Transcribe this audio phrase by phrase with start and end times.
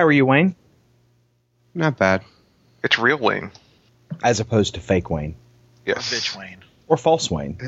[0.00, 0.56] How are you, Wayne?
[1.74, 2.22] Not bad.
[2.82, 3.50] It's real Wayne.
[4.22, 5.34] As opposed to fake Wayne
[5.84, 6.10] Yes.
[6.10, 6.64] Bitch Wayne.
[6.88, 7.58] or false Wayne.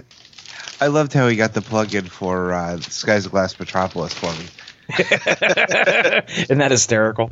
[0.81, 4.47] I loved how he got the plug-in for uh, Skies of Glass Metropolis for me.
[6.45, 7.31] Isn't that hysterical?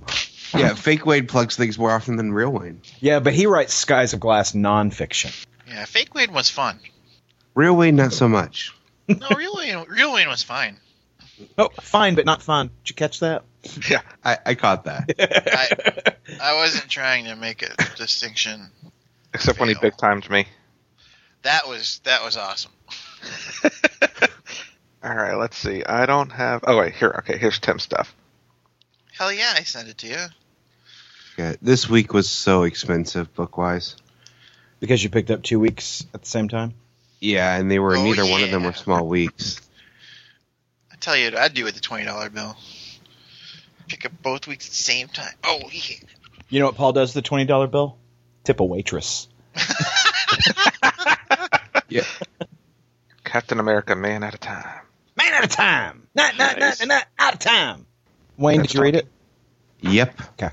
[0.55, 2.83] Yeah, fake Wayne plugs things more often than real Wayne.
[3.01, 5.35] Yeah, but he writes Skies of Glass nonfiction.
[5.67, 6.79] Yeah, fake Wayne was fun.
[7.55, 8.75] Real Wayne, not so much.
[9.09, 10.77] No, real Wayne, real Wayne was fine.
[11.57, 12.67] Oh, fine, but not fun.
[12.85, 13.45] Did you catch that?
[13.91, 14.01] Yeah.
[14.25, 15.11] I, I caught that.
[15.19, 18.69] I, I wasn't trying to make a distinction.
[19.35, 20.47] Except when he big timed me.
[21.43, 22.73] That was that was awesome.
[25.03, 25.85] All right, let's see.
[25.85, 26.65] I don't have.
[26.67, 27.15] Oh wait, here.
[27.19, 28.15] Okay, here's Tim's stuff.
[29.17, 30.27] Hell yeah, I sent it to you.
[31.39, 33.97] Yeah, this week was so expensive book-wise.
[34.81, 36.75] Because you picked up two weeks at the same time?
[37.21, 39.61] Yeah, and they were Oh, neither one of them were small weeks.
[40.91, 42.57] I tell you, I'd do with the twenty dollar bill.
[43.91, 45.35] Pick up both weeks at the same time.
[45.45, 45.97] Oh yeah.
[46.49, 47.97] You know what Paul does with the $20 bill?
[48.45, 49.29] Tip a waitress.
[51.89, 52.05] Yeah,
[53.25, 54.81] Captain America, man at a time.
[55.17, 56.07] Man at a time!
[56.15, 56.79] Not, not, Nice.
[56.79, 57.85] not, not, out of time!
[58.37, 59.09] Wayne, did you read it?
[59.81, 60.15] yep.
[60.35, 60.51] Okay.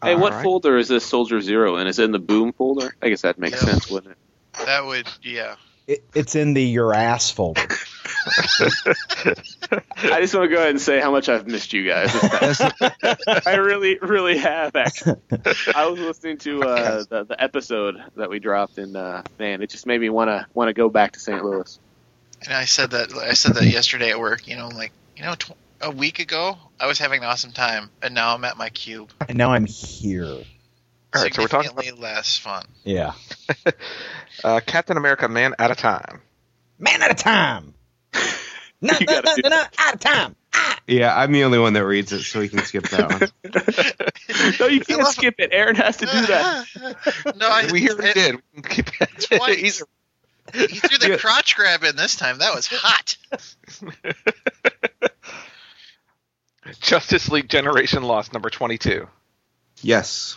[0.00, 0.44] Hey, All what right.
[0.44, 1.88] folder is this Soldier Zero in?
[1.88, 2.94] Is it in the Boom folder?
[3.02, 3.66] I guess that makes make Yeah.
[3.72, 4.18] sense, wouldn't it?
[4.64, 5.56] That would yeah.
[5.88, 6.04] It?
[6.14, 7.60] It's in the your ass folder.
[10.00, 12.10] I just want to go ahead and say how much I've missed you guys.
[13.46, 14.76] I really, really have.
[14.76, 15.16] Actually.
[15.74, 19.70] I was listening to uh, the, the episode that we dropped, and uh, man, it
[19.70, 21.42] just made me want to want to go back to St.
[21.44, 21.78] Louis.
[22.44, 24.46] And I said that I said that yesterday at work.
[24.46, 27.90] You know, like you know, tw- a week ago I was having an awesome time,
[28.02, 29.10] and now I'm at my cube.
[29.28, 30.38] and now I'm here.
[31.14, 32.64] All right, so we're talking Significantly less fun.
[32.84, 33.12] Yeah.
[34.44, 36.20] Uh, Captain America, man at a time.
[36.78, 37.74] Man at a time!
[38.80, 40.36] Not, You not, gotta not, do- not, out of time!
[40.86, 44.54] Yeah, I'm the only one that reads it, so we can skip that one.
[44.60, 45.50] no, you can't skip it.
[45.52, 46.66] Aaron has to do that.
[47.36, 48.34] no, I, we already it- did.
[48.54, 49.08] We can keep it.
[49.38, 49.82] Twice.
[50.52, 51.16] Either- He threw the Yeah.
[51.16, 52.38] crotch grab in this time.
[52.38, 53.16] That was hot.
[56.80, 59.08] Justice League Generation Lost, number 22.
[59.82, 60.36] Yes.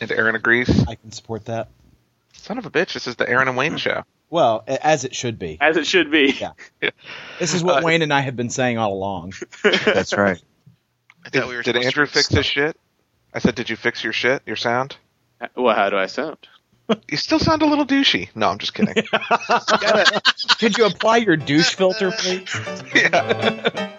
[0.00, 0.86] And Aaron agrees.
[0.86, 1.68] I can support that.
[2.34, 4.04] Son of a bitch, this is the Aaron and Wayne show.
[4.28, 5.56] Well, as it should be.
[5.60, 6.32] As it should be.
[6.82, 6.90] Yeah.
[7.38, 9.32] This is what Uh, Wayne and I have been saying all along.
[9.62, 10.40] That's right.
[11.24, 12.76] I Did, thought we were did Andrew to fix his shit?
[13.34, 14.96] I said, did you fix your shit, your sound?
[15.56, 16.38] Well, how do I sound?
[17.10, 18.28] You still sound a little douchey.
[18.36, 18.94] No, I'm just kidding.
[20.60, 22.54] Could you apply your douche filter, please?
[22.94, 23.90] yeah.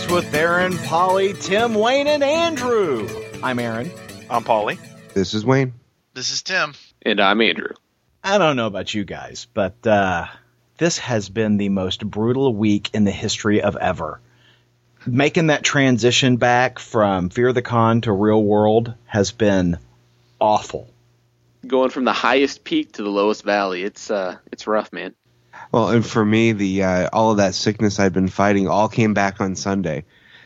[0.00, 3.08] Funny with Aaron, Polly, Tim, Wayne, and Andrew.
[3.42, 3.90] I'm Aaron.
[4.28, 4.78] I'm Polly.
[5.14, 5.74] This is Wayne.
[6.14, 6.74] This is Tim.
[7.02, 7.74] And I'm Andrew.
[8.22, 10.26] I don't know about you guys, but uh,
[10.78, 14.20] this has been the most brutal week in the history of ever.
[15.06, 19.78] Making that transition back from Fear the Con to Real World has been
[20.40, 20.88] awful.
[21.66, 23.82] Going from the highest peak to the lowest valley.
[23.82, 25.14] It's uh, it's rough, man.
[25.72, 29.14] Well, and for me, the uh, all of that sickness I'd been fighting all came
[29.14, 30.04] back on Sunday.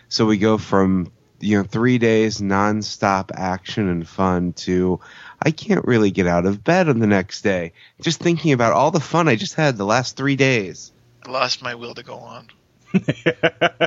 [0.08, 5.00] So we go from you know three days nonstop action and fun to
[5.40, 7.72] I can't really get out of bed on the next day.
[8.00, 10.92] Just thinking about all the fun I just had the last three days.
[11.26, 12.48] I lost my will to go on.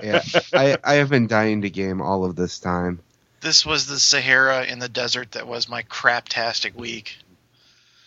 [0.04, 0.22] Yeah,
[0.54, 3.00] I, I have been dying to game all of this time.
[3.40, 7.18] This was the Sahara in the desert that was my craptastic week.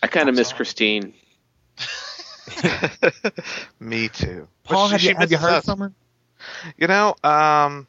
[0.03, 0.57] I kind of miss all.
[0.57, 1.13] Christine.
[3.79, 4.47] Me too.
[4.63, 5.65] Paul, But have she you, have you heard us.
[5.65, 5.93] from her?
[6.77, 7.87] You know, um,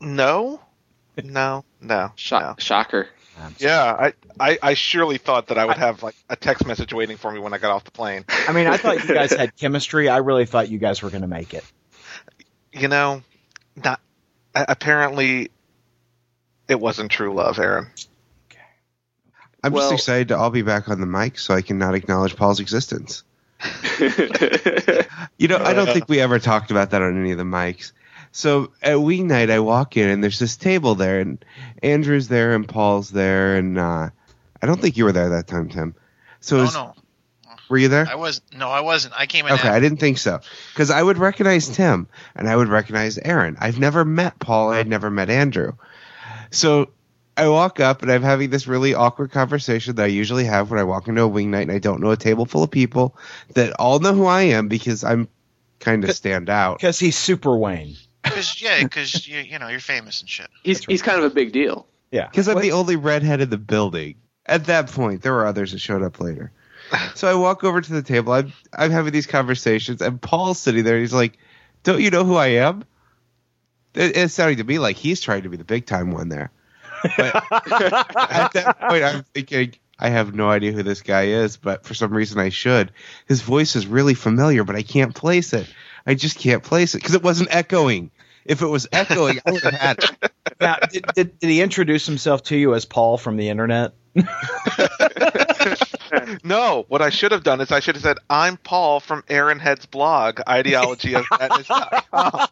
[0.00, 0.60] no,
[1.22, 2.54] no, no, Sho- no.
[2.58, 3.08] Shocker.
[3.58, 7.16] Yeah, I, I, I surely thought that I would have like a text message waiting
[7.16, 8.24] for me when I got off the plane.
[8.48, 10.08] I mean, I thought you guys had chemistry.
[10.08, 11.62] I really thought you guys were going to make it.
[12.72, 13.22] You know,
[13.76, 14.00] not
[14.56, 15.52] apparently
[16.66, 17.86] it wasn't true love, Aaron.
[19.62, 21.94] I'm Well- just excited to all be back on the mic so I can not
[21.94, 23.22] acknowledge Paul's existence.
[25.38, 27.92] You know, I don't think we ever talked about that on any of the mics.
[28.32, 31.44] So at weeknight, I walk in and there's this table there, and
[31.82, 34.10] Andrew's there and Paul's there, and uh,
[34.60, 35.94] I don't think you were there that time, Tim.
[36.40, 36.94] So Oh was- no,
[37.68, 38.06] were you there?
[38.08, 39.14] I was no, I wasn't.
[39.16, 39.52] I came in.
[39.52, 40.40] Okay, I didn't think so.
[40.72, 43.56] Because I would recognize Tim and I would recognize Aaron.
[43.60, 44.70] I've never met Paul.
[44.70, 45.72] I'd never met Andrew.
[46.50, 46.90] So
[47.38, 50.80] I walk up and I'm having this really awkward conversation that I usually have when
[50.80, 53.16] I walk into a wing night and I don't know a table full of people
[53.54, 55.28] that all know who I am because I'm
[55.80, 56.78] kind of stand out.
[56.78, 57.96] Because he's Super Wayne.
[58.24, 60.48] Cause yeah, because you you know you're famous and shit.
[60.62, 61.86] He's he's kind of a big deal.
[62.10, 62.26] Yeah.
[62.26, 64.16] Because I'm What- the only redhead in the building.
[64.44, 66.50] At that point, there were others that showed up later.
[67.14, 68.32] So I walk over to the table.
[68.32, 70.98] I'm I'm having these conversations, and Paul's sitting there.
[70.98, 71.38] He's like,
[71.82, 72.84] "Don't you know who I am?"
[73.94, 76.50] It, it's sounding to me like he's trying to be the big time one there.
[77.02, 81.84] But at that point, I'm thinking, I have no idea who this guy is, but
[81.84, 82.92] for some reason I should.
[83.26, 85.66] His voice is really familiar, but I can't place it.
[86.06, 88.10] I just can't place it because it wasn't echoing.
[88.44, 90.32] If it was echoing, I would have had it.
[90.60, 93.92] Now, did, did, did he introduce himself to you as Paul from the internet?
[96.42, 99.58] No, what I should have done is I should have said, "I'm Paul from Aaron
[99.58, 102.48] Head's blog, Ideology of Madness.com."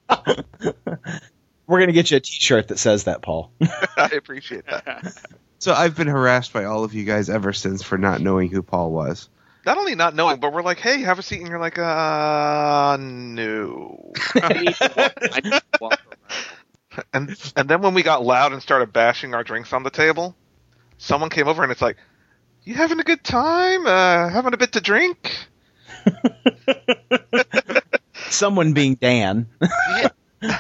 [1.67, 3.51] We're going to get you a T-shirt that says that, Paul.
[3.97, 5.15] I appreciate that.
[5.59, 8.63] So I've been harassed by all of you guys ever since for not knowing who
[8.63, 9.31] Paul was.
[9.65, 12.99] Not only not knowing, but we're like, "Hey, have a seat," and you're like, "Uh,
[13.01, 17.07] no." I need to walk, I need to walk around.
[17.15, 20.37] And and then when we got loud and started bashing our drinks on the table,
[20.99, 21.97] someone came over and it's like,
[22.63, 23.87] "You having a good time?
[23.87, 25.35] Uh, having a bit to drink?"
[28.29, 29.49] Someone being Dan.
[29.61, 29.69] We
[30.03, 30.13] had,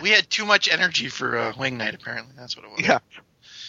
[0.02, 1.94] we had too much energy for uh, wing night.
[1.94, 2.80] Apparently, that's what it was.
[2.80, 2.98] Yeah.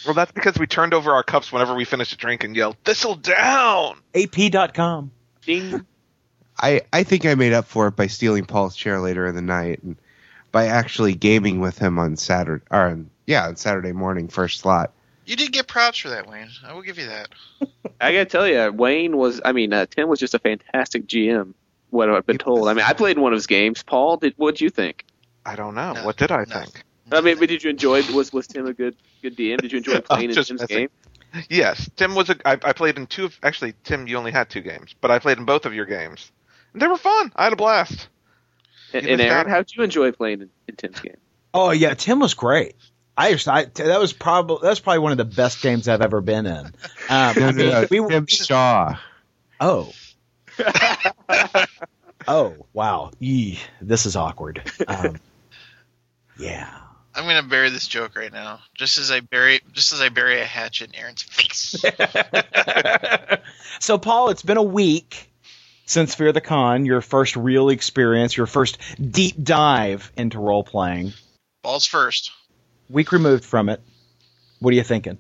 [0.06, 2.78] Well, that's because we turned over our cups whenever we finished a drink and yelled,
[2.84, 5.12] "Thistle down!" AP.com.
[5.46, 5.86] Ding.
[6.60, 9.42] I, I think I made up for it by stealing Paul's chair later in the
[9.42, 9.96] night and
[10.52, 14.92] by actually gaming with him on Saturday or on, yeah, on Saturday morning first slot.
[15.26, 16.50] You did get props for that, Wayne.
[16.66, 17.30] I will give you that.
[18.02, 19.42] I gotta tell you, Wayne was.
[19.44, 21.54] I mean, uh, Tim was just a fantastic GM.
[21.90, 22.68] What I've been told.
[22.68, 23.84] I mean, I played in one of his games.
[23.84, 25.06] Paul, did what'd you think?
[25.48, 25.94] I don't know.
[25.94, 26.60] No, what did I no.
[26.60, 26.84] think?
[27.12, 28.04] I mean, but did you enjoy?
[28.14, 29.60] Was was Tim a good good DM?
[29.62, 30.78] Did you enjoy playing in Just Tim's messing.
[30.78, 30.90] game?
[31.50, 32.36] Yes, Tim was a.
[32.46, 33.26] I, I played in two.
[33.26, 35.86] Of, actually, Tim, you only had two games, but I played in both of your
[35.86, 36.32] games.
[36.74, 37.32] And they were fun.
[37.36, 38.10] I had a blast.
[38.94, 41.18] And, and Aaron, how did you enjoy playing in, in Tim's game?
[41.54, 42.76] Oh yeah, Tim was great.
[43.18, 46.02] I, used I that was probably that was probably one of the best games I've
[46.02, 46.66] ever been in.
[46.66, 46.74] Um,
[47.10, 48.98] No, I no, mean, no, we were, Tim Shaw.
[49.60, 49.92] oh.
[52.28, 54.62] oh wow, Yee, this is awkward.
[54.88, 55.18] Um,
[56.40, 56.70] yeah.
[57.16, 60.40] I'm gonna bury this joke right now, just as I bury just as I bury
[60.40, 61.84] a hatchet in Aaron's face.
[63.80, 65.32] so Paul, it's been a week
[65.88, 71.14] since Fear the Con, your first real experience, your first deep dive into role playing.
[71.64, 72.32] Balls first.
[72.90, 73.82] Week removed from it.
[74.60, 75.18] What are you thinking?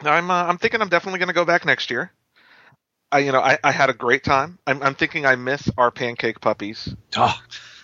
[0.00, 0.30] I'm.
[0.30, 2.12] Uh, I'm thinking I'm definitely going to go back next year.
[3.10, 4.58] I, you know, I, I had a great time.
[4.66, 7.34] I'm, I'm thinking I miss our pancake puppies, Oh,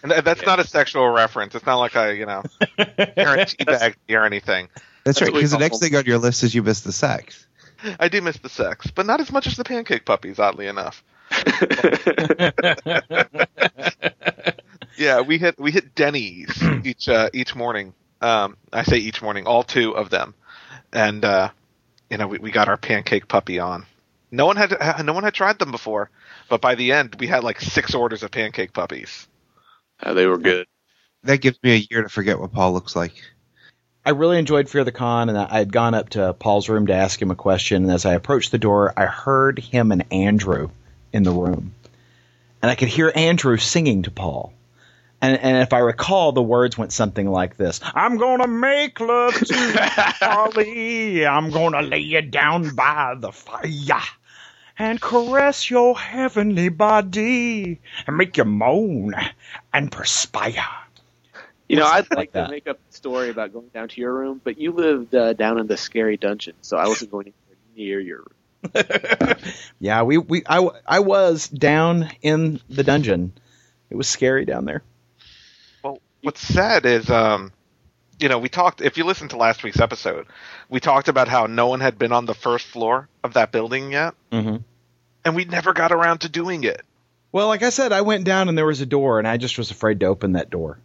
[0.03, 1.55] and th- that's not a sexual reference.
[1.55, 2.43] It's not like I, you know,
[2.79, 4.69] Aaron teabagged me or anything.
[5.05, 7.47] That's, That's right, because the next thing on your list is you miss the sex.
[7.99, 10.38] I do miss the sex, but not as much as the pancake puppies.
[10.38, 11.03] Oddly enough.
[14.97, 17.94] Yeah, we hit we hit Denny's each uh, each morning.
[18.21, 20.35] Um, I say each morning, all two of them,
[20.93, 21.50] and uh,
[22.11, 23.87] you know we, we got our pancake puppy on.
[24.35, 26.11] No one had no one had tried them before,
[26.49, 29.29] but by the end we had like six orders of pancake puppies.
[30.03, 30.67] Uh, they were good.
[31.23, 33.14] That gives me a year to forget what Paul looks like.
[34.05, 36.93] I really enjoyed Fear the Con, and I had gone up to Paul's room to
[36.93, 37.85] ask him a question.
[37.85, 40.69] And as I approached the door, I heard him and Andrew
[41.12, 41.75] in the room,
[42.61, 44.53] and I could hear Andrew singing to Paul.
[45.23, 49.35] And, and if I recall, the words went something like this: "I'm gonna make love
[49.35, 49.75] to you,
[50.21, 51.25] Polly.
[51.25, 54.03] I'm gonna lay you down by the fire."
[54.78, 59.14] And caress your heavenly body and make you moan
[59.73, 60.66] and perspire.
[61.69, 62.47] You know, I'd like like that.
[62.47, 65.33] to make up a story about going down to your room, but you lived uh,
[65.33, 67.33] down in the scary dungeon, so I wasn't going
[67.76, 68.28] near your room.
[69.78, 73.33] Yeah, we, we I, I was down in the dungeon.
[73.90, 74.83] It was scary down there.
[75.83, 77.52] Well, what's sad is, um,
[78.18, 78.80] you know, we talked.
[78.80, 80.26] If you listen to last week's episode,
[80.68, 83.92] we talked about how no one had been on the first floor of that building
[83.92, 84.56] yet, Mm-hmm.
[85.25, 86.83] and we never got around to doing it.
[87.33, 89.59] Well, like I said, I went down and there was a door, and I just
[89.59, 90.78] was afraid to open that door.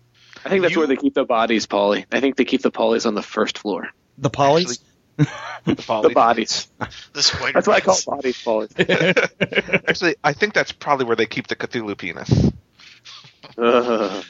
[0.45, 2.05] I think that's You- where they keep the bodies, Polly.
[2.11, 3.89] I think they keep the Pollys on the first floor.
[4.17, 4.79] The polys.
[5.17, 5.27] The
[5.65, 6.67] The bodies.
[6.79, 6.87] The.
[7.13, 8.67] That's what I call bodies, Polly.
[8.79, 12.51] Actually, I think that's probably where they keep the Cthulhu penis.
[13.57, 14.25] Ugh.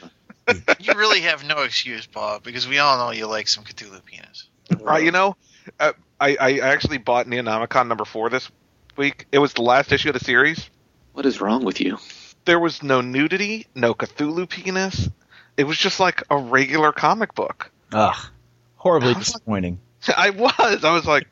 [0.80, 4.48] You really have no excuse, Bob, because we all know you like some Cthulhu penis.
[4.80, 5.36] Right, you know,
[5.78, 8.50] uh, I, I I actually bought Neonomicon number four this
[8.96, 9.26] week.
[9.32, 10.68] It was the last issue of the series.
[11.12, 11.98] What is wrong with you?
[12.44, 15.08] There was no nudity, no Cthulhu penis.
[15.56, 17.70] It was just like a regular comic book.
[17.92, 18.16] Ugh,
[18.76, 19.80] horribly I was like- disappointing.
[20.16, 20.84] I was.
[20.84, 21.26] I was like,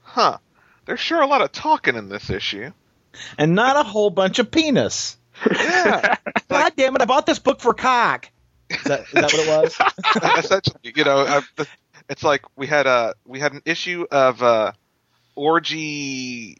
[0.00, 0.38] huh.
[0.86, 2.72] There's sure a lot of talking in this issue.
[3.38, 5.16] And not a whole bunch of penis.
[5.50, 6.16] Yeah.
[6.48, 7.02] God damn it!
[7.02, 8.28] I bought this book for cock.
[8.74, 10.38] Is that, is that what it was?
[10.44, 11.64] Essentially, you know, uh,
[12.08, 14.72] it's like we had a we had an issue of uh,
[15.34, 16.58] orgy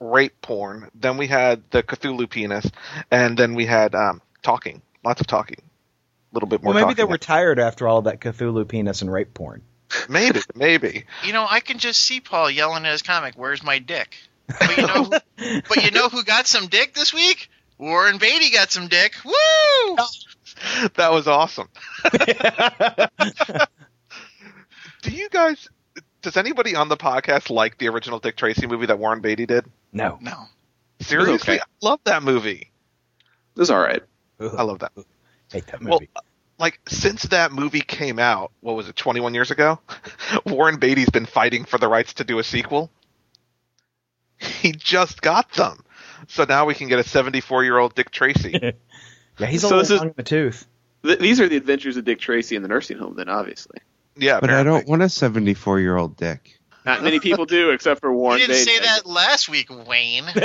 [0.00, 0.90] rape porn.
[0.94, 2.70] Then we had the Cthulhu penis,
[3.10, 4.82] and then we had um, talking.
[5.04, 5.60] Lots of talking.
[5.60, 6.74] A little bit more.
[6.74, 9.62] well, maybe they were tired after all that Cthulhu penis and rape porn.
[10.08, 11.04] Maybe, maybe.
[11.24, 14.16] You know, I can just see Paul yelling at his comic, "Where's my dick?"
[14.48, 15.10] But you know,
[15.68, 17.48] but you know who got some dick this week?
[17.78, 19.14] Warren Beatty got some dick.
[19.24, 19.96] Woo!
[20.94, 21.68] That was awesome.
[25.02, 25.68] Do you guys?
[26.22, 29.66] Does anybody on the podcast like the original Dick Tracy movie that Warren Beatty did?
[29.92, 30.18] No.
[30.20, 30.46] No.
[31.00, 31.60] Seriously, okay.
[31.60, 32.70] I love that movie.
[33.54, 34.02] This is all right.
[34.40, 35.08] I love that movie.
[35.52, 35.90] hate that movie.
[35.90, 36.10] Well, movie.
[36.58, 39.78] like since that movie came out, what was it, 21 years ago?
[40.46, 42.90] Warren Beatty's been fighting for the rights to do a sequel.
[44.38, 45.82] He just got them.
[46.28, 48.74] So now we can get a 74 year old Dick Tracy.
[49.38, 50.66] yeah, he's a so little this is- long in the tooth.
[51.04, 53.78] Th- these are the adventures of Dick Tracy in the nursing home, then, obviously.
[54.16, 56.58] Yeah, But I don't want a 74 year old dick.
[56.84, 58.76] Not many people do, except for Warren You didn't Beatty.
[58.78, 60.24] say that last week, Wayne.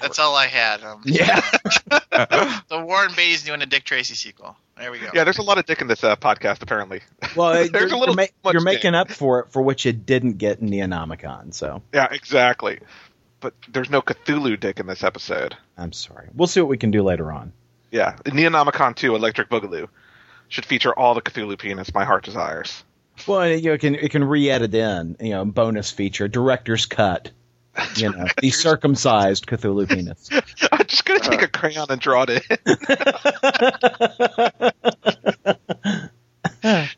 [0.00, 0.82] That's all I had.
[0.82, 1.40] Um, yeah.
[2.68, 4.56] So Warren Beatty's doing a Dick Tracy sequel.
[4.76, 5.08] There we go.
[5.14, 7.00] Yeah, there's a lot of dick in this uh, podcast, apparently.
[7.36, 9.92] Well, There's you're, a little you're, ma- you're making up for it for what you
[9.92, 11.54] didn't get in Neonomicon.
[11.54, 12.80] So Yeah, exactly.
[13.44, 15.54] But there's no Cthulhu dick in this episode.
[15.76, 16.30] I'm sorry.
[16.34, 17.52] We'll see what we can do later on.
[17.90, 19.88] Yeah, Neonomicon 2, Electric Boogaloo,
[20.48, 22.82] should feature all the Cthulhu penis my heart desires.
[23.26, 27.32] Well, you know, it can it can re-edit in, you know, bonus feature, director's cut.
[27.96, 30.30] You know, the circumcised Cthulhu penis.
[30.72, 32.40] I'm just gonna take a crayon and draw it in.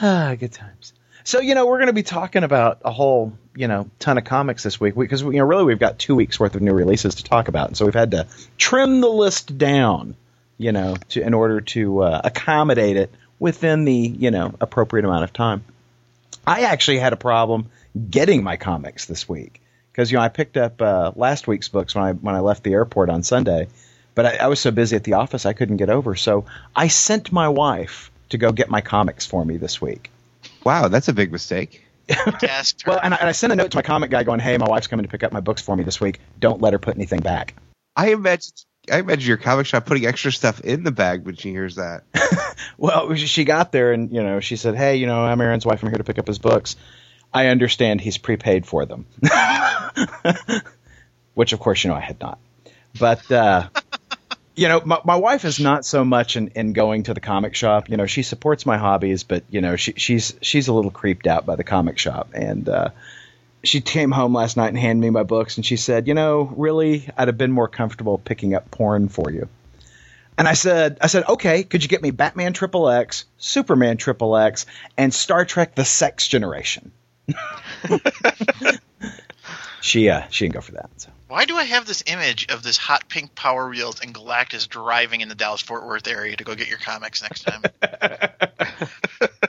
[0.00, 0.92] ah, good times.
[1.24, 4.24] So you know, we're going to be talking about a whole you know ton of
[4.24, 7.16] comics this week because you know really we've got two weeks worth of new releases
[7.16, 8.26] to talk about, and so we've had to
[8.58, 10.16] trim the list down,
[10.58, 15.24] you know, to in order to uh, accommodate it within the you know appropriate amount
[15.24, 15.64] of time.
[16.46, 17.70] I actually had a problem
[18.10, 19.62] getting my comics this week
[19.92, 22.64] because you know I picked up uh, last week's books when I when I left
[22.64, 23.68] the airport on Sunday,
[24.14, 26.16] but I, I was so busy at the office I couldn't get over.
[26.16, 26.44] So
[26.76, 30.10] I sent my wife to go get my comics for me this week.
[30.64, 31.84] Wow, that's a big mistake.
[32.86, 34.68] Well, and I, and I sent a note to my comic guy going, "Hey, my
[34.68, 36.20] wife's coming to pick up my books for me this week.
[36.38, 37.54] Don't let her put anything back."
[37.96, 38.52] I imagine
[38.90, 42.04] I imagine your comic shop putting extra stuff in the bag when she hears that.
[42.78, 45.82] Well, she got there and you know she said, "Hey, you know, I'm Aaron's wife.
[45.82, 46.76] I'm here to pick up his books.
[47.32, 49.06] I understand he's prepaid for them."
[51.34, 52.38] Which, of course, you know I had not.
[52.98, 53.68] But uh,
[54.54, 57.54] you know, my, my wife is not so much in, in going to the comic
[57.54, 57.88] shop.
[57.88, 61.26] You know, she supports my hobbies, but you know, she, she's she's a little creeped
[61.26, 62.30] out by the comic shop.
[62.34, 62.90] And uh,
[63.64, 66.42] she came home last night and handed me my books, and she said, "You know,
[66.56, 69.48] really, I'd have been more comfortable picking up porn for you."
[70.36, 74.36] And I said, I said, okay, could you get me Batman Triple X, Superman Triple
[74.36, 76.90] X, and Star Trek: The Sex Generation?
[79.80, 80.90] she uh, she didn't go for that.
[80.96, 81.10] So.
[81.28, 85.20] Why do I have this image of this hot pink Power Wheels and Galactus driving
[85.20, 87.62] in the Dallas Fort Worth area to go get your comics next time?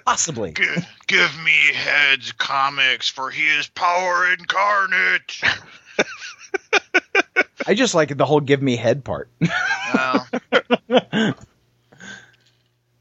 [0.06, 0.52] Possibly.
[0.52, 5.42] give, give me Heads comics for he is power incarnate.
[7.68, 9.30] I just like the whole "give me head" part.
[9.94, 10.28] Well,
[10.90, 11.34] yeah,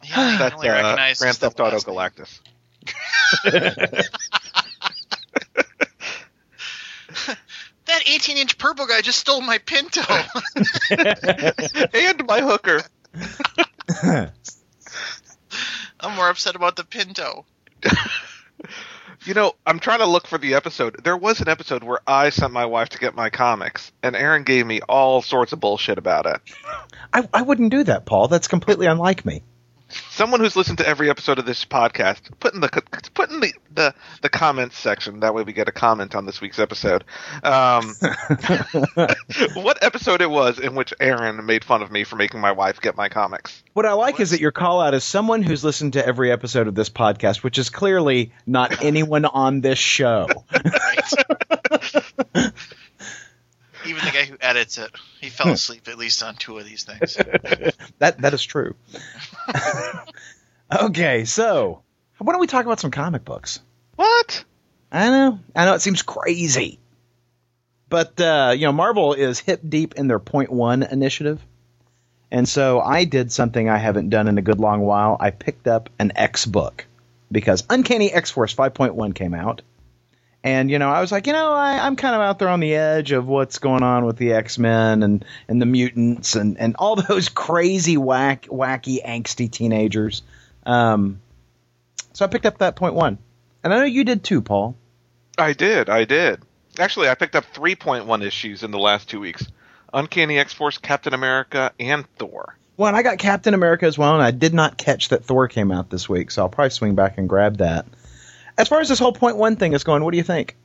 [0.02, 1.78] I can That's only uh, recognize Grand Theft Auto.
[1.78, 2.40] Galactus.
[7.86, 10.00] That 18 inch purple guy just stole my Pinto.
[10.08, 10.24] Oh.
[11.92, 12.80] and my hooker.
[16.00, 17.44] I'm more upset about the Pinto.
[19.26, 21.02] You know, I'm trying to look for the episode.
[21.02, 24.44] There was an episode where I sent my wife to get my comics, and Aaron
[24.44, 26.40] gave me all sorts of bullshit about it.
[27.12, 28.28] I, I wouldn't do that, Paul.
[28.28, 29.42] That's completely unlike me.
[30.10, 32.68] Someone who's listened to every episode of this podcast, put in the
[33.14, 35.20] put in the the, the comments section.
[35.20, 37.04] That way, we get a comment on this week's episode.
[37.42, 37.94] Um,
[39.54, 42.80] what episode it was in which Aaron made fun of me for making my wife
[42.80, 43.62] get my comics?
[43.72, 46.68] What I like is that your call out is someone who's listened to every episode
[46.68, 50.28] of this podcast, which is clearly not anyone on this show.
[50.64, 51.04] Right?
[53.86, 56.84] Even the guy who edits it, he fell asleep at least on two of these
[56.84, 57.16] things.
[57.98, 58.74] That that is true.
[60.80, 61.82] okay, so
[62.18, 63.60] why don't we talk about some comic books?
[63.96, 64.44] What?
[64.90, 65.38] I know.
[65.54, 66.78] I know it seems crazy.
[67.88, 71.40] But, uh, you know, Marvel is hip deep in their point one initiative.
[72.30, 75.16] And so I did something I haven't done in a good long while.
[75.20, 76.86] I picked up an X book
[77.30, 79.62] because Uncanny X Force 5.1 came out.
[80.44, 82.60] And, you know, I was like, you know, I, I'm kind of out there on
[82.60, 86.58] the edge of what's going on with the X Men and, and the mutants and,
[86.60, 90.22] and all those crazy, whack, wacky, angsty teenagers.
[90.66, 91.20] Um,
[92.12, 93.16] so I picked up that point one.
[93.64, 94.76] And I know you did too, Paul.
[95.38, 96.42] I did, I did.
[96.78, 99.46] Actually, I picked up 3.1 issues in the last two weeks
[99.94, 102.56] Uncanny X Force, Captain America, and Thor.
[102.76, 105.48] Well, and I got Captain America as well, and I did not catch that Thor
[105.48, 107.86] came out this week, so I'll probably swing back and grab that.
[108.56, 110.56] As far as this whole point one thing is going, what do you think?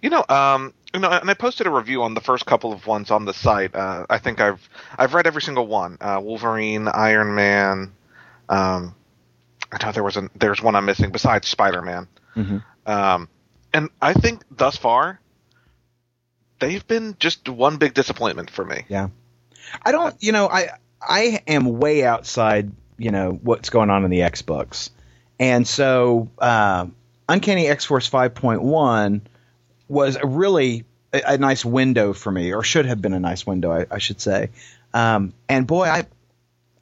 [0.00, 2.86] You know, um, you know, and I posted a review on the first couple of
[2.86, 3.74] ones on the site.
[3.74, 4.68] Uh, I think I've
[4.98, 7.92] I've read every single one: uh, Wolverine, Iron Man.
[8.48, 8.94] Um,
[9.70, 12.08] I know there was a there's one I'm missing besides Spider Man.
[12.36, 12.58] Mm-hmm.
[12.90, 13.28] Um,
[13.72, 15.20] and I think thus far,
[16.58, 18.84] they've been just one big disappointment for me.
[18.88, 19.08] Yeah,
[19.82, 20.14] I don't.
[20.22, 22.72] You know, I I am way outside.
[22.98, 24.90] You know what's going on in the X books,
[25.42, 26.86] and so uh,
[27.28, 29.22] Uncanny X Force five point one
[29.88, 33.44] was a really a, a, nice window for me, or should have been a nice
[33.44, 34.50] window, I, I should say.
[34.94, 36.06] Um, and boy, I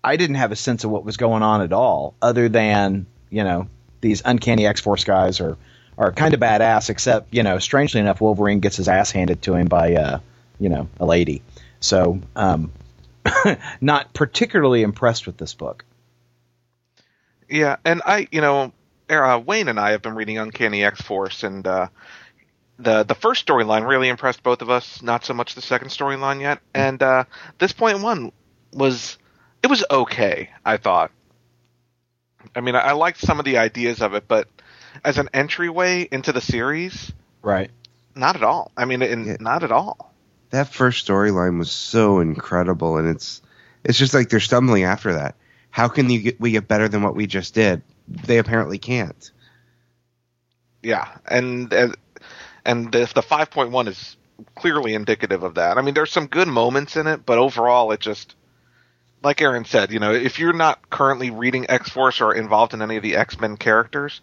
[0.04, 3.44] I didn't have a sense of what was going on at all, other than you
[3.44, 3.66] know
[4.02, 5.56] these Uncanny X Force guys are
[5.96, 6.90] are kind of badass.
[6.90, 10.18] Except you know, strangely enough, Wolverine gets his ass handed to him by uh,
[10.58, 11.40] you know a lady.
[11.80, 12.72] So um,
[13.80, 15.86] not particularly impressed with this book.
[17.50, 18.72] Yeah, and I, you know,
[19.08, 21.88] uh, Wayne and I have been reading Uncanny X Force, and uh,
[22.78, 25.02] the the first storyline really impressed both of us.
[25.02, 26.60] Not so much the second storyline yet.
[26.72, 27.24] And uh,
[27.58, 28.32] this point one
[28.72, 29.18] was
[29.62, 30.50] it was okay.
[30.64, 31.10] I thought.
[32.54, 34.48] I mean, I, I liked some of the ideas of it, but
[35.04, 37.70] as an entryway into the series, right?
[38.14, 38.70] Not at all.
[38.76, 39.36] I mean, in, Yeah.
[39.40, 40.14] not at all.
[40.50, 43.42] That first storyline was so incredible, and it's
[43.84, 45.34] it's just like they're stumbling after that.
[45.70, 47.82] How can you get, we get better than what we just did?
[48.08, 49.30] They apparently can't.
[50.82, 51.96] Yeah, and and,
[52.64, 54.16] and the, the five point one is
[54.54, 55.78] clearly indicative of that.
[55.78, 58.34] I mean, there's some good moments in it, but overall, it just
[59.22, 62.82] like Aaron said, you know, if you're not currently reading X Force or involved in
[62.82, 64.20] any of the X Men characters,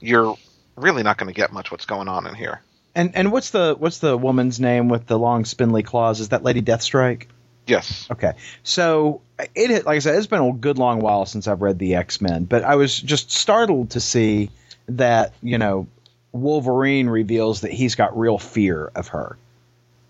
[0.00, 0.36] you're
[0.76, 2.62] really not going to get much what's going on in here.
[2.94, 6.20] And and what's the what's the woman's name with the long spindly claws?
[6.20, 7.26] Is that Lady Deathstrike?
[7.66, 8.08] Yes.
[8.10, 9.20] Okay, so
[9.54, 12.20] it like I said, it's been a good long while since I've read the X
[12.20, 14.50] Men, but I was just startled to see
[14.88, 15.86] that you know
[16.32, 19.36] Wolverine reveals that he's got real fear of her,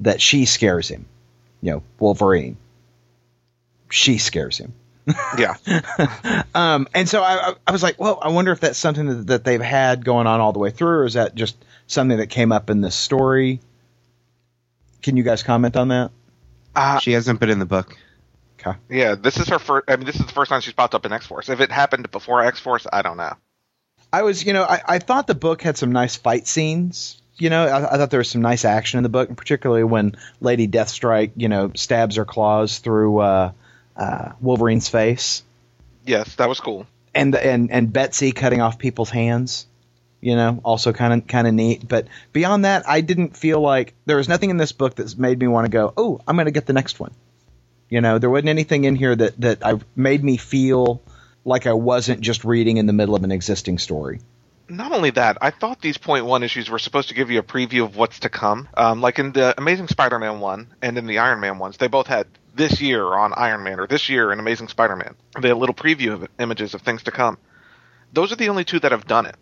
[0.00, 1.06] that she scares him.
[1.62, 2.56] You know, Wolverine.
[3.90, 4.72] She scares him.
[5.38, 5.54] Yeah.
[6.54, 9.26] Um, and so I, I- I was like, well, I wonder if that's something that,
[9.26, 11.54] that they've had going on all the way through, or is that just
[11.86, 13.60] something that came up in this story?
[15.02, 16.10] Can you guys comment on that?
[16.74, 17.94] Uh, She hasn't been in the book.
[18.66, 18.78] Okay.
[18.90, 19.14] yeah.
[19.14, 19.84] This is her first.
[19.88, 21.48] I mean, this is the first time she's popped up in X Force.
[21.48, 23.34] If it happened before X Force, I don't know.
[24.12, 27.20] I was, you know, I, I thought the book had some nice fight scenes.
[27.38, 29.84] You know, I, I thought there was some nice action in the book, and particularly
[29.84, 33.52] when Lady Deathstrike, you know, stabs her claws through uh,
[33.96, 35.42] uh, Wolverine's face,
[36.04, 36.86] Yes, that was cool.
[37.14, 39.66] and and and Betsy cutting off people's hands.
[40.22, 41.86] You know, also kind of kind of neat.
[41.86, 45.38] But beyond that, I didn't feel like there was nothing in this book that's made
[45.38, 47.12] me want to go, oh, I'm going to get the next one.
[47.88, 51.02] You know, there wasn't anything in here that that I made me feel
[51.44, 54.20] like I wasn't just reading in the middle of an existing story.
[54.68, 57.42] not only that, I thought these point one issues were supposed to give you a
[57.42, 58.68] preview of what's to come.
[58.76, 62.08] Um, like in the Amazing Spider-Man one and in the Iron Man ones, they both
[62.08, 65.14] had this year on Iron Man or this year in Amazing Spider-Man.
[65.40, 67.38] They had little preview of images of things to come.
[68.12, 69.36] Those are the only two that have done it.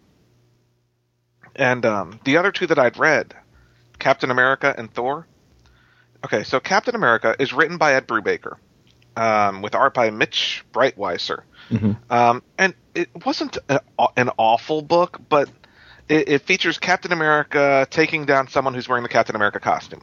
[1.57, 3.35] And um, the other two that I'd read,
[3.99, 5.27] Captain America and Thor.
[6.25, 8.57] Okay, so Captain America is written by Ed Brubaker,
[9.17, 11.43] um, with art by Mitch Breitweiser.
[12.11, 13.81] Um, and it wasn't a,
[14.17, 15.51] an awful book, but
[16.09, 20.03] it, it features Captain America taking down someone who's wearing the Captain America costume.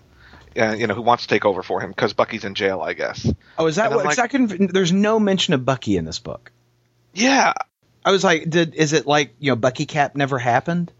[0.59, 2.91] Uh, you know, who wants to take over for him because Bucky's in jail, I
[2.91, 3.25] guess.
[3.57, 4.17] Oh, is that And what?
[4.17, 6.51] like- couldn't- there's no mention of Bucky in this book.
[7.13, 7.53] Yeah,
[8.03, 10.91] I was like, did is it like you know Bucky Cap never happened?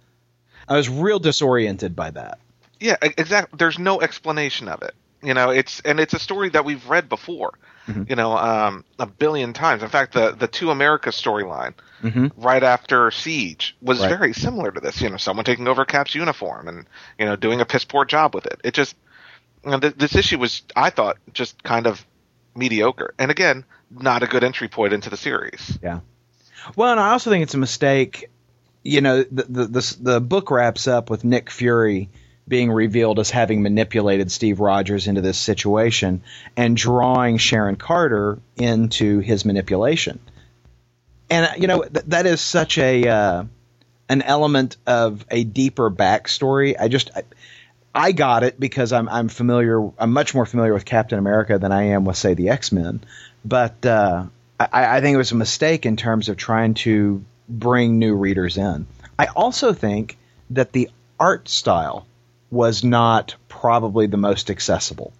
[0.70, 2.40] I was real disoriented by that.
[2.80, 3.58] yeah, exactly.
[3.58, 4.94] There's no explanation of it.
[5.24, 7.54] You know, it's and it's a story that we've read before.
[8.08, 9.84] You know, um, a billion times.
[9.84, 12.32] In fact, the the Two America storyline Mhm.
[12.38, 14.08] right after Siege was Right.
[14.10, 15.02] very similar to this.
[15.02, 16.86] You know, someone taking over Cap's uniform and
[17.20, 18.62] you know doing a piss poor job with it.
[18.64, 18.96] It just
[19.66, 22.04] you know, th- this issue was, I thought, just kind of
[22.56, 23.14] mediocre.
[23.20, 25.78] And again, not a good entry point into the series.
[25.84, 26.00] Yeah.
[26.76, 28.30] Well, and I also think it's a mistake
[28.84, 32.10] you know, the, the the the book wraps up with Nick Fury
[32.48, 36.24] being revealed as having manipulated Steve Rogers into this situation
[36.58, 40.20] and drawing Sharon Carter into his manipulation.
[41.30, 43.44] And you know th- that is such a uh,
[44.10, 46.76] an element of a deeper backstory.
[46.78, 47.24] I just I,
[47.96, 49.90] I got it because I'm I'm familiar.
[49.98, 53.02] I'm much more familiar with Captain America than I am with say the X Men.
[53.46, 54.26] But uh,
[54.60, 58.58] I, I think it was a mistake in terms of trying to bring new readers
[58.58, 58.88] in.
[59.18, 60.18] I also think
[60.50, 62.06] that the art style
[62.52, 65.14] was not probably the most accessible.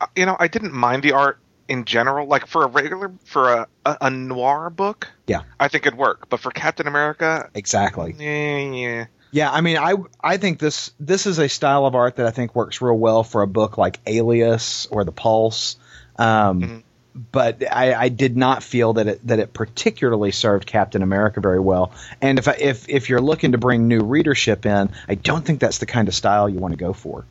[0.00, 1.38] Uh, You know, I didn't mind the art
[1.68, 2.26] in general.
[2.28, 5.42] Like for a regular, for a, a, a noir book, Yeah.
[5.58, 6.28] I think it'd work.
[6.28, 8.14] But for Captain America, Exactly.
[8.18, 9.06] yeah, yeah.
[9.34, 12.30] Yeah, I mean, I I think this this is a style of art that I
[12.32, 15.76] think works real well for a book like Alias or The Pulse.
[16.18, 16.82] Um, Mhm.
[17.14, 21.60] But I, I did not feel that it that it particularly served Captain America very
[21.60, 21.92] well.
[22.20, 25.60] And if I, if if you're looking to bring new readership in, I don't think
[25.60, 27.26] that's the kind of style you want to go for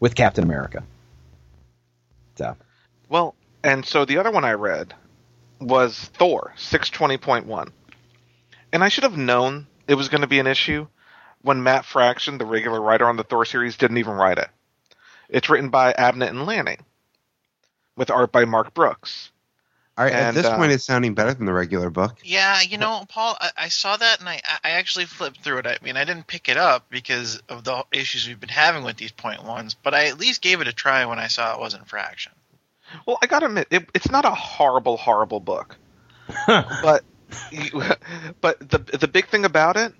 [0.00, 0.82] with Captain America.
[2.36, 2.56] So
[3.08, 4.94] Well, and so the other one I read
[5.60, 7.70] was Thor 620.1.
[8.72, 10.86] And I should have known it was going to be an issue
[11.42, 14.48] when Matt Fraction, the regular writer on the Thor series, didn't even write it.
[15.28, 16.84] It's written by Abnett and Lanning
[17.96, 19.30] with art by Mark Brooks.
[19.98, 22.16] All right, at this uh, point, it's sounding better than the regular book.
[22.24, 25.66] Yeah, you know, Paul, I, I saw that and I, I actually flipped through it.
[25.66, 28.96] I mean, I didn't pick it up because of the issues we've been having with
[28.96, 31.60] these point ones, but I at least gave it a try when I saw it
[31.60, 32.32] wasn't Fraction.
[33.06, 35.76] Well, I gotta admit, it, it's not a horrible, horrible book,
[36.46, 37.04] but
[38.40, 39.92] but the the big thing about it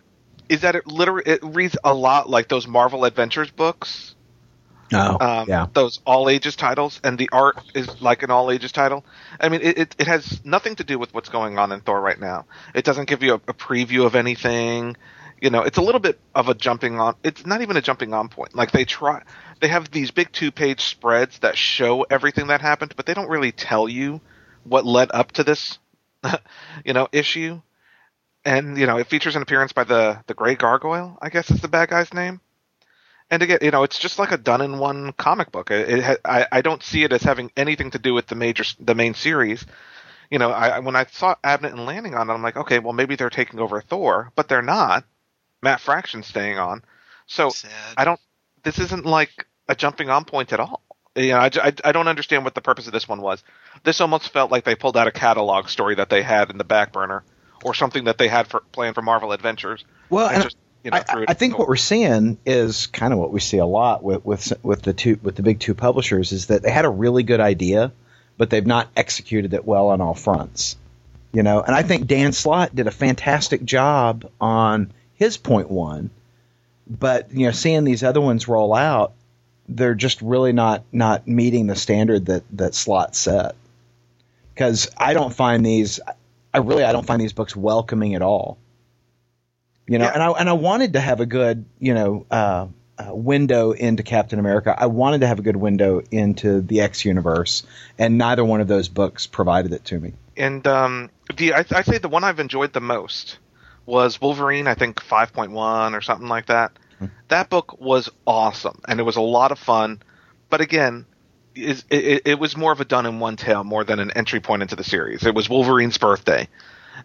[0.49, 4.15] is that it literally it reads a lot like those Marvel Adventures books,
[4.95, 8.73] oh um, yeah, those all ages titles, and the art is like an all ages
[8.73, 9.05] title.
[9.41, 12.01] I mean, it, it it has nothing to do with what's going on in Thor
[12.01, 12.47] right now.
[12.75, 14.97] It doesn't give you a, a preview of anything.
[15.41, 17.17] You know, it's a little bit of a jumping on.
[17.25, 18.55] It's not even a jumping on point.
[18.55, 19.23] Like they try,
[19.61, 23.29] they have these big two page spreads that show everything that happened, but they don't
[23.29, 24.21] really tell you
[24.65, 25.79] what led up to this,
[26.85, 27.61] you know, issue.
[28.45, 31.61] And you know, it features an appearance by the the Gray Gargoyle, I guess is
[31.61, 32.41] the bad guy's name.
[33.33, 35.71] And again, you know, it's just like a done in one comic book.
[35.71, 38.35] It, it ha- I, I don't see it as having anything to do with the
[38.35, 39.64] major, the main series.
[40.31, 42.79] You know, I, I- when I saw Abnett and Lanning on it, I'm like, okay,
[42.79, 45.05] well maybe they're taking over Thor, but they're not.
[45.62, 46.83] Matt Fraction's staying on,
[47.27, 47.71] so Sad.
[47.97, 48.21] I don't.
[48.64, 50.83] This isn't like a jumping on point at all.
[51.14, 51.49] You know, I
[51.92, 53.42] don't understand what the purpose of this one was.
[53.85, 56.64] This almost felt like they pulled out a catalog story that they had in the
[56.64, 57.23] back burner,
[57.64, 59.85] or something that they had for planned for Marvel Adventures.
[60.11, 63.18] well, and and just you know, I, I think what we're seeing is kind of
[63.18, 66.33] what we see a lot with with with the two with the big two publishers
[66.33, 67.92] is that they had a really good idea,
[68.37, 70.77] but they've not executed it well on all fronts.
[71.33, 76.11] You know, and I think Dan Slott did a fantastic job on his point one,
[76.88, 79.12] but you know, seeing these other ones roll out,
[79.68, 83.55] they're just really not not meeting the standard that that Slott set.
[84.53, 86.01] Because I don't find these,
[86.53, 88.59] I really I don't find these books welcoming at all.
[89.87, 90.12] You know, Yeah.
[90.14, 92.66] and I and I wanted to have a good you know uh,
[92.99, 94.75] uh, window into Captain America.
[94.77, 97.64] I wanted to have a good window into the X universe,
[97.99, 100.12] and neither one of those books provided it to me.
[100.37, 103.38] And um, the I, I say the one I've enjoyed the most
[103.87, 104.66] was Wolverine.
[104.66, 106.73] I think five point one or something like that.
[107.29, 110.01] That book was awesome, and it was a lot of fun.
[110.49, 111.05] But again,
[111.57, 114.12] is it, it, it was more of a done in one tale more than an
[114.12, 115.27] entry point into the series.
[115.27, 116.47] It was Wolverine's birthday,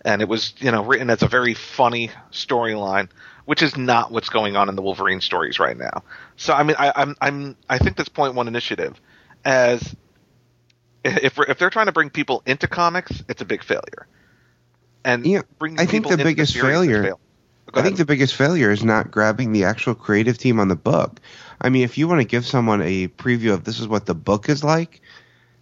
[0.04, 3.10] and it was you know written as a very funny storyline,
[3.46, 6.04] which is not what's going on in the Wolverine stories right now.
[6.36, 9.00] So I mean, I, I'm I'm I think this point one initiative
[9.46, 9.96] as
[11.04, 14.08] if we're, if they're trying to bring people into comics, it's a big failure.
[15.06, 17.20] And Yeah, bringing I think the biggest series is failure- fail.
[17.72, 20.76] Go I think the biggest failure is not grabbing the actual creative team on the
[20.78, 21.20] book.
[21.60, 24.16] I mean, if you want to give someone a preview of this is what the
[24.16, 25.02] book is like,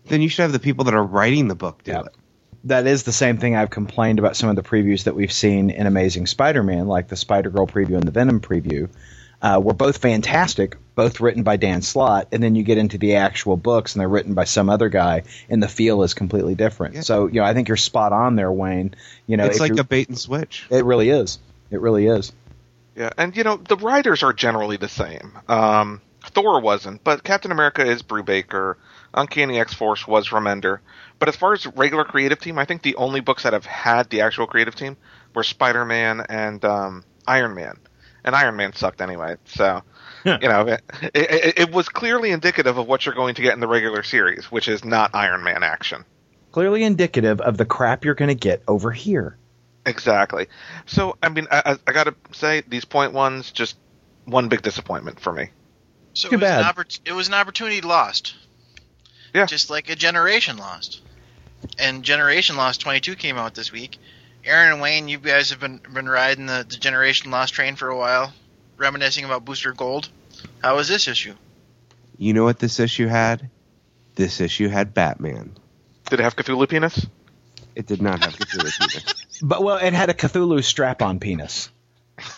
[0.06, 2.02] then you should have the people that are writing the book do Yeah.
[2.02, 2.16] it.
[2.66, 5.70] That is the same thing I've complained about some of the previews that we've seen
[5.70, 8.90] in Amazing Spider-Man, like the Spider-Girl preview and the Venom preview,
[9.42, 13.16] uh, were both fantastic, both written by Dan Slott, and then you get into the
[13.18, 16.96] actual books and they're written by some other guy, and the feel is completely different.
[16.96, 17.02] Yeah.
[17.02, 18.96] So, you know, I think you're spot on there, Wayne.
[19.28, 20.66] You know, it's like a bait and switch.
[20.72, 21.38] it really is.
[21.70, 22.32] It really is.
[22.96, 25.38] Yeah, and you know the writers are generally the same.
[25.50, 28.76] Um, Thor wasn't, but Captain America is Brubaker.
[29.14, 30.80] Uncanny X Force was Remender.
[31.20, 34.10] But as far as regular creative team, I think the only books that have had
[34.10, 34.98] the actual creative team
[35.34, 37.80] were Spider Man and um, Iron Man.
[38.24, 39.84] And Iron Man sucked anyway, so
[40.26, 40.82] you know it,
[41.14, 44.46] it, it was clearly indicative of what you're going to get in the regular series,
[44.46, 46.06] which is not Iron Man action.
[46.52, 49.38] Clearly indicative of the crap you're going to get over here.
[49.86, 50.48] Exactly.
[50.88, 53.78] So, I mean, I, I, I got to say, these point ones just
[54.24, 55.52] one big disappointment for me.
[56.14, 56.62] So Too it was, bad.
[56.62, 58.34] An oppor- it was an opportunity lost.
[59.36, 59.46] Yeah.
[59.48, 61.02] Just like a generation lost.
[61.78, 63.98] And Generation Lost 22 came out this week.
[64.46, 67.90] Aaron and Wayne, you guys have been been riding the, the Generation Lost train for
[67.90, 68.32] a while,
[68.78, 70.08] reminiscing about Booster Gold.
[70.64, 71.34] How was this issue?
[72.18, 73.50] You know what this issue had?
[74.16, 75.58] This issue had Batman.
[76.10, 77.06] Did it have Cthulhu penis?
[77.76, 79.42] It did not have Cthulhu penis.
[79.42, 81.70] But well, it had a Cthulhu strap-on penis.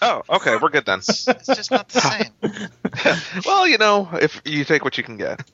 [0.01, 0.99] Oh, okay, we're good then.
[0.99, 2.01] It's just not the
[3.31, 3.43] same.
[3.45, 5.47] well, you know, if you take what you can get.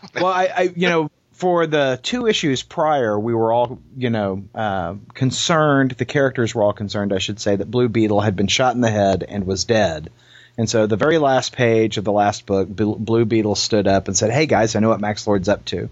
[0.14, 4.44] well, I, I, you know, for the two issues prior, we were all, you know,
[4.54, 5.92] uh, concerned.
[5.92, 8.80] The characters were all concerned, I should say, that Blue Beetle had been shot in
[8.80, 10.10] the head and was dead.
[10.56, 14.16] And so, the very last page of the last book, Blue Beetle stood up and
[14.16, 15.88] said, "Hey guys, I know what Max Lord's up to,"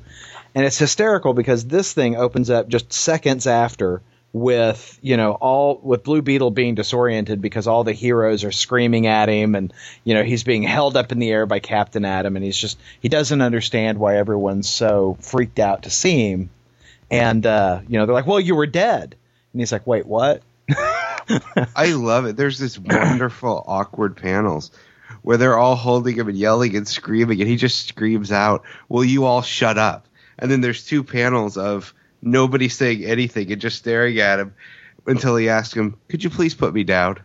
[0.56, 5.80] and it's hysterical because this thing opens up just seconds after with you know all
[5.82, 9.72] with Blue Beetle being disoriented because all the heroes are screaming at him and
[10.04, 12.78] you know he's being held up in the air by Captain Atom and he's just
[13.00, 16.50] he doesn't understand why everyone's so freaked out to see him
[17.10, 19.16] and uh, you know they're like well you were dead
[19.52, 20.42] and he's like wait what
[21.76, 22.36] I love it.
[22.36, 24.70] There's this wonderful awkward panels
[25.22, 29.04] where they're all holding him and yelling and screaming, and he just screams out, "Will
[29.04, 30.06] you all shut up?"
[30.38, 31.94] And then there's two panels of
[32.26, 34.54] nobody saying anything and just staring at him
[35.06, 37.18] until he asked him, "Could you please put me down?"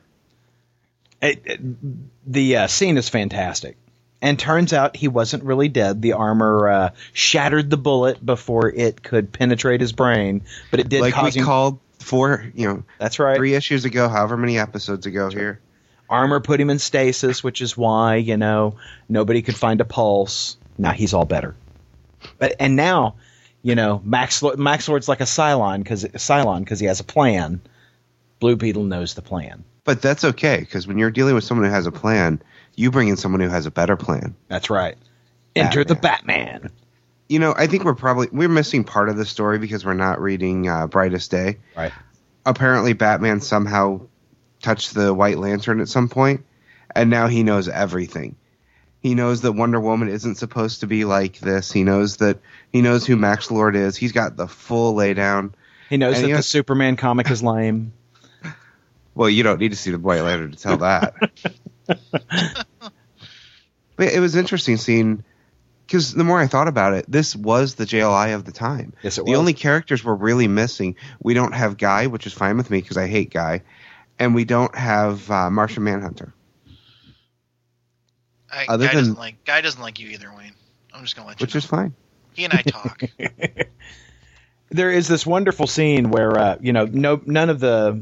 [1.22, 3.78] it, it- the uh, scene is fantastic.
[4.24, 6.00] And turns out he wasn't really dead.
[6.04, 11.02] The armor uh, shattered the bullet before it could penetrate his brain, but it did
[11.02, 11.46] like cause we him.
[11.48, 13.36] called four, you know, that's right.
[13.36, 15.60] three issues ago, however many episodes ago here.
[16.08, 18.76] armor put him in stasis, which is why you know
[19.10, 20.56] nobody could find a pulse.
[20.78, 21.56] Now he's all better.
[22.38, 23.16] But and now,
[23.63, 27.62] you know, Max Max Lord's like a Cylon because Cylon because he has a plan.
[28.39, 29.63] Blue Beetle knows the plan.
[29.84, 32.41] But that's okay because when you're dealing with someone who has a plan,
[32.76, 34.36] you bring in someone who has a better plan.
[34.47, 34.97] That's right.
[35.56, 36.71] Enter the Batman.
[37.30, 40.21] You know, I think we're probably we're missing part of the story because we're not
[40.21, 41.58] reading uh, Brightest Day.
[41.76, 41.91] Right.
[42.45, 44.02] Apparently, Batman somehow
[44.62, 46.45] touched the White Lantern at some point,
[46.95, 48.36] and now he knows everything.
[49.02, 51.71] He knows that Wonder Woman isn't supposed to be like this.
[51.71, 52.39] He knows that
[52.72, 53.96] he knows who Max Lord is.
[53.98, 55.54] He's got the full laydown.
[55.90, 57.94] He knows And that he the has- Superman comic is lame.
[59.14, 61.14] Well, you don't need to see the White Lantern to tell that.
[63.98, 65.24] but it was interesting seeing
[65.86, 68.94] because the more I thought about it, this was the JLI of the time.
[69.04, 69.40] Yes, it the was.
[69.40, 72.96] only characters we're really missing, we don't have Guy, which is fine with me because
[72.96, 73.64] I hate Guy,
[74.18, 76.34] and we don't have uh, Martian Manhunter.
[78.50, 80.54] I, Other guy than- doesn't like guy doesn't like you either, Wayne.
[80.94, 81.44] I'm just gonna let you.
[81.44, 81.58] Which know.
[81.60, 81.94] is fine.
[82.34, 83.04] He and I talk.
[84.70, 88.02] there is this wonderful scene where uh, you know no none of the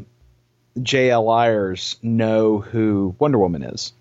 [0.78, 3.94] JLIers know who Wonder Woman is.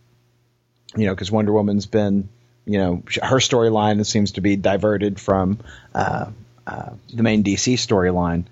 [0.96, 2.28] You know, because Wonder Woman's been
[2.64, 5.58] you know her storyline seems to be diverted from
[5.94, 6.26] uh,
[6.66, 8.44] uh, the main DC storyline,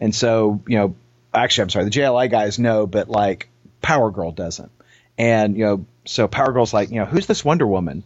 [0.00, 0.94] and so you know
[1.32, 3.48] actually I'm sorry the JLI guys know, but like
[3.82, 4.70] Power Girl doesn't,
[5.18, 8.04] and you know so Power Girl's like you know who's this Wonder Woman.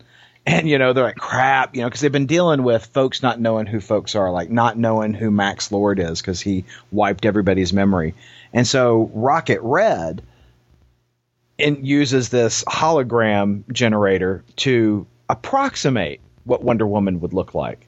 [0.49, 3.39] And you know they're like crap, you know, because they've been dealing with folks not
[3.39, 7.75] knowing who folks are, like not knowing who Max Lord is because he wiped everybody's
[7.75, 8.15] memory.
[8.55, 10.23] And so Rocket Red
[11.59, 17.87] and uses this hologram generator to approximate what Wonder Woman would look like,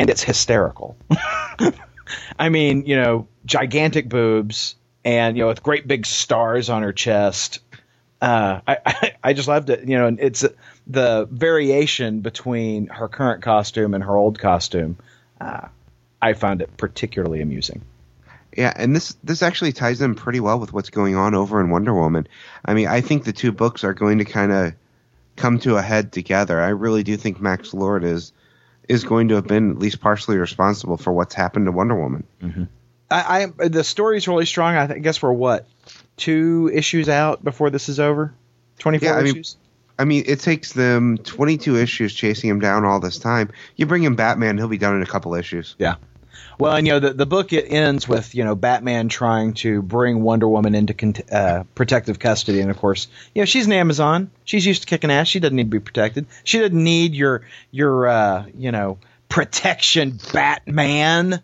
[0.00, 0.96] and it's hysterical.
[2.40, 6.92] I mean, you know, gigantic boobs and you know with great big stars on her
[6.92, 7.60] chest.
[8.20, 9.88] Uh, I, I just loved it.
[9.88, 10.44] You know, and it's
[10.86, 14.96] the variation between her current costume and her old costume.
[15.40, 15.68] Uh,
[16.20, 17.82] I found it particularly amusing.
[18.56, 21.70] Yeah, and this this actually ties in pretty well with what's going on over in
[21.70, 22.26] Wonder Woman.
[22.64, 24.72] I mean, I think the two books are going to kind of
[25.36, 26.60] come to a head together.
[26.60, 28.32] I really do think Max Lord is
[28.88, 32.26] is going to have been at least partially responsible for what's happened to Wonder Woman.
[33.10, 34.74] I, I the story's really strong.
[34.74, 35.68] I guess we're what
[36.18, 38.34] two issues out before this is over.
[38.78, 39.56] Twenty four Yeah, I mean- issues.
[40.00, 43.50] I mean, it takes them 22 issues chasing him down all this time.
[43.74, 45.74] You bring him Batman, he'll be done in a couple issues.
[45.76, 45.96] Yeah.
[46.56, 49.82] Well, and you know the the book it ends with you know Batman trying to
[49.82, 53.72] bring Wonder Woman into con- uh, protective custody, and of course you know she's an
[53.72, 54.30] Amazon.
[54.44, 55.26] She's used to kicking ass.
[55.28, 56.26] She doesn't need to be protected.
[56.44, 61.42] She doesn't need your your uh, you know protection, Batman.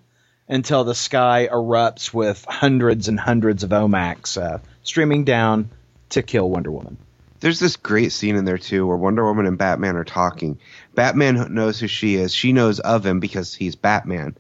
[0.49, 5.71] Until the sky erupts with hundreds and hundreds of OMACs uh, streaming down
[6.11, 6.99] to kill Wonder Woman.
[7.41, 10.59] There's this great scene in there too where Wonder Woman and Batman are talking.
[10.95, 12.35] Batman knows who she is.
[12.35, 14.37] She knows of him because he's Batman.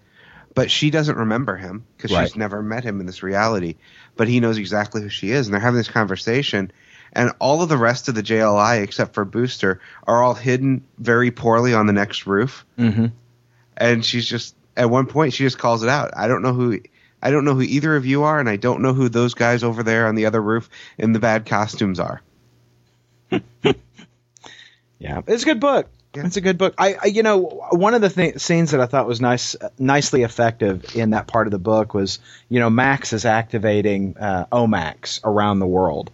[0.54, 2.28] but she doesn't remember him because Right.
[2.28, 3.74] she's never met him in this reality.
[4.14, 6.70] But he knows exactly who she is, and they're having this conversation.
[7.12, 11.32] And all of the rest of the JLI, except for Booster, are all hidden very
[11.32, 12.64] poorly on the next roof.
[12.78, 13.06] Mm-hmm.
[13.76, 16.12] And she's just at one point she just calls it out.
[16.16, 16.80] I don't know who.
[17.22, 19.64] I don't know who either of you are, and I don't know who those guys
[19.64, 22.20] over there on the other roof in the bad costumes are.
[25.04, 25.88] Yeah, it's a good book.
[26.14, 26.24] Yeah.
[26.24, 26.74] It's a good book.
[26.78, 27.40] I, I you know,
[27.72, 31.46] one of the th- scenes that I thought was nice, nicely effective in that part
[31.46, 36.10] of the book was, you know, Max is activating uh, OMACs around the world,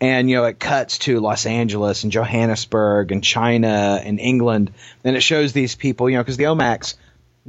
[0.00, 4.72] and you know, it cuts to Los Angeles and Johannesburg and China and England,
[5.04, 6.94] and it shows these people, you know, because the OMACs,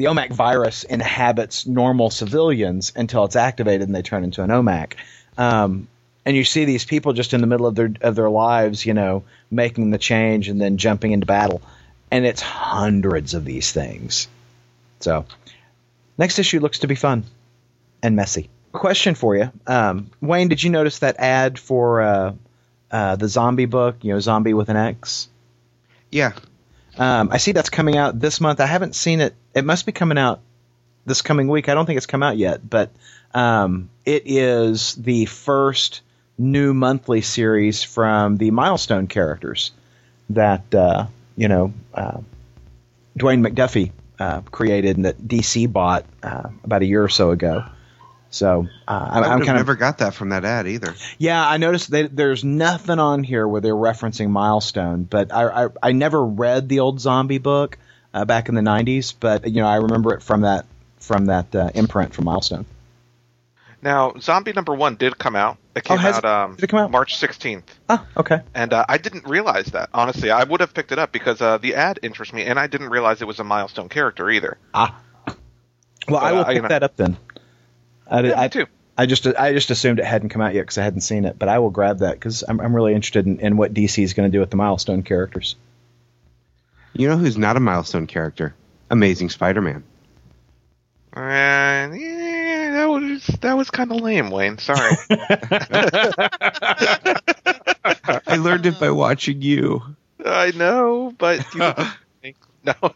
[0.01, 4.93] the OMAC virus inhabits normal civilians until it's activated and they turn into an OMAC.
[5.37, 5.87] Um,
[6.25, 8.95] and you see these people just in the middle of their of their lives, you
[8.95, 11.61] know, making the change and then jumping into battle,
[12.09, 14.27] and it's hundreds of these things.
[15.01, 15.25] So,
[16.17, 17.23] next issue looks to be fun
[18.01, 18.49] and messy.
[18.71, 20.47] Question for you, um, Wayne?
[20.47, 22.33] Did you notice that ad for uh,
[22.89, 23.97] uh, the Xombi book?
[24.01, 25.27] You know, zombie with an X.
[26.11, 26.33] Yeah,
[26.97, 28.59] Um, I see that's coming out this month.
[28.59, 29.33] I haven't seen it.
[29.53, 30.41] It must be coming out
[31.05, 31.69] this coming week.
[31.69, 32.91] I don't think it's come out yet, but
[33.33, 36.01] um, it is the first
[36.37, 39.71] new monthly series from the Milestone characters
[40.29, 42.19] that uh, you know uh,
[43.17, 47.63] Dwayne McDuffie uh, created and that DC bought uh, about a year or so ago.
[48.31, 50.67] So uh, I'm, I I'm would have kind of never got that from that ad
[50.67, 50.95] either.
[51.17, 55.69] yeah, I noticed that there's nothing on here where they're referencing Milestone, but I I,
[55.83, 57.77] I never read the old Xombi book
[58.13, 60.65] uh, back in the '90s, but you know I remember it from that
[60.99, 62.65] from that uh, imprint from Milestone.
[63.83, 65.57] Now, Xombi number one did come out.
[65.75, 66.91] It came Oh, has out, um, Did it come out?
[66.91, 67.63] March 16th.
[67.89, 68.41] Ah, okay.
[68.53, 69.89] And uh, I didn't realize that.
[69.91, 72.67] Honestly, I would have picked it up because uh, the ad interests me, and I
[72.67, 74.59] didn't realize it was a milestone character either.
[74.73, 75.01] Ah,
[76.07, 76.67] well, I will uh, you pick know.
[76.69, 77.17] that up then.
[78.11, 78.67] I, did, Yeah, me I, too.
[78.97, 81.39] I just I just assumed it hadn't come out yet because I hadn't seen it,
[81.39, 84.13] but I will grab that because I'm I'm really interested in, in what DC is
[84.13, 85.55] going to do with the Milestone characters.
[86.93, 88.53] You know who's not a milestone character?
[88.89, 89.83] Amazing Spider-Man.
[91.13, 94.57] And yeah, that was that was kind of lame, Wayne.
[94.57, 94.95] Sorry.
[98.27, 99.81] I learned it by watching you.
[100.23, 101.89] I know, but you don't think-
[102.65, 102.93] no.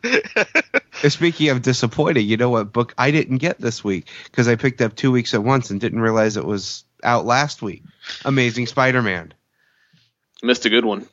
[1.10, 4.82] Speaking of disappointing, you know what book I didn't get this week because I picked
[4.82, 7.84] up two weeks at once and didn't realize it was out last week.
[8.24, 9.34] Amazing Spider-Man.
[10.44, 11.08] Missed a good one.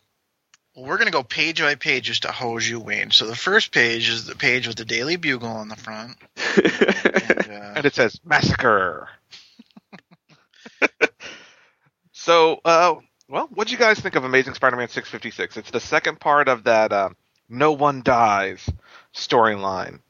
[0.75, 3.11] Well, we're gonna go page by page just to hose you, Wayne.
[3.11, 6.17] So the first page is the page with the Daily Bugle on the front,
[6.57, 9.09] and, uh, and it says massacre.
[12.12, 12.95] so, uh,
[13.29, 15.59] well, what do you guys think of Amazing Spider-Man 656?
[15.59, 17.17] It's the second part of that um,
[17.53, 18.69] "No One Dies"
[19.15, 20.01] storyline,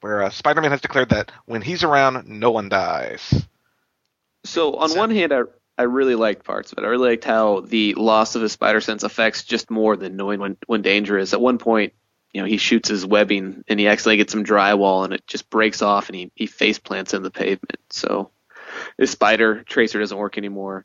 [0.00, 3.46] where uh, Spider-Man has declared that when he's around, no one dies.
[4.44, 5.42] So on So- one hand, I
[5.76, 6.84] I really liked parts of it.
[6.84, 10.38] I really liked how the loss of his spider sense affects just more than knowing
[10.38, 11.32] when when danger is.
[11.32, 11.94] At one point,
[12.32, 15.50] you know, he shoots his webbing and he accidentally gets some drywall and it just
[15.50, 17.80] breaks off and he he face plants in the pavement.
[17.90, 18.30] So
[18.98, 20.84] his spider tracer doesn't work anymore.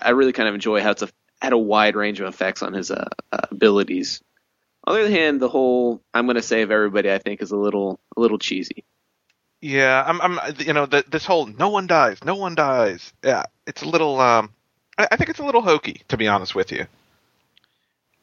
[0.00, 1.08] I really kind of enjoy how it's a,
[1.42, 4.22] had a wide range of effects on his uh, uh, abilities.
[4.90, 7.56] On the other hand, the whole "I'm going to save everybody" I think is a
[7.56, 8.84] little a little cheesy.
[9.60, 13.44] Yeah, I'm, I'm, you know, the, this whole "no one dies, no one dies." Yeah,
[13.68, 14.52] it's a little, um,
[14.98, 16.86] I, I think it's a little hokey, to be honest with you.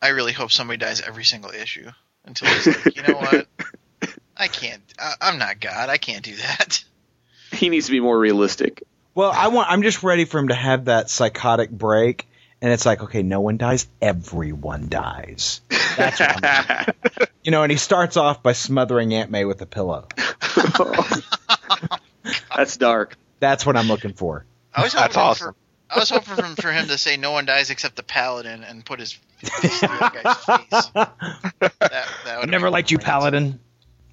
[0.02, 1.90] I really hope somebody dies every single issue
[2.26, 3.48] until he's like, you know what?
[4.38, 4.82] I can't.
[5.00, 5.90] I, I'm not God.
[5.90, 6.84] I can't do that.
[7.54, 8.84] He needs to be more realistic.
[9.16, 9.72] Well, I want.
[9.72, 12.27] I'm just ready for him to have that psychotic break,
[12.62, 15.62] and it's like, okay, no one dies, everyone dies.
[15.96, 16.86] That's what I'm.
[17.44, 20.08] you know, and he starts off by smothering Aunt May with a pillow.
[22.56, 23.18] That's dark.
[23.40, 24.46] That's what I'm looking for.
[24.74, 25.54] I was hoping That's awesome.
[25.54, 25.56] For,
[25.90, 28.84] I was hoping for, for him to say no one dies except the paladin and
[28.84, 30.92] put his fist through that guy's face.
[31.60, 32.98] That, that I would never be liked you.
[32.98, 33.60] Paladin.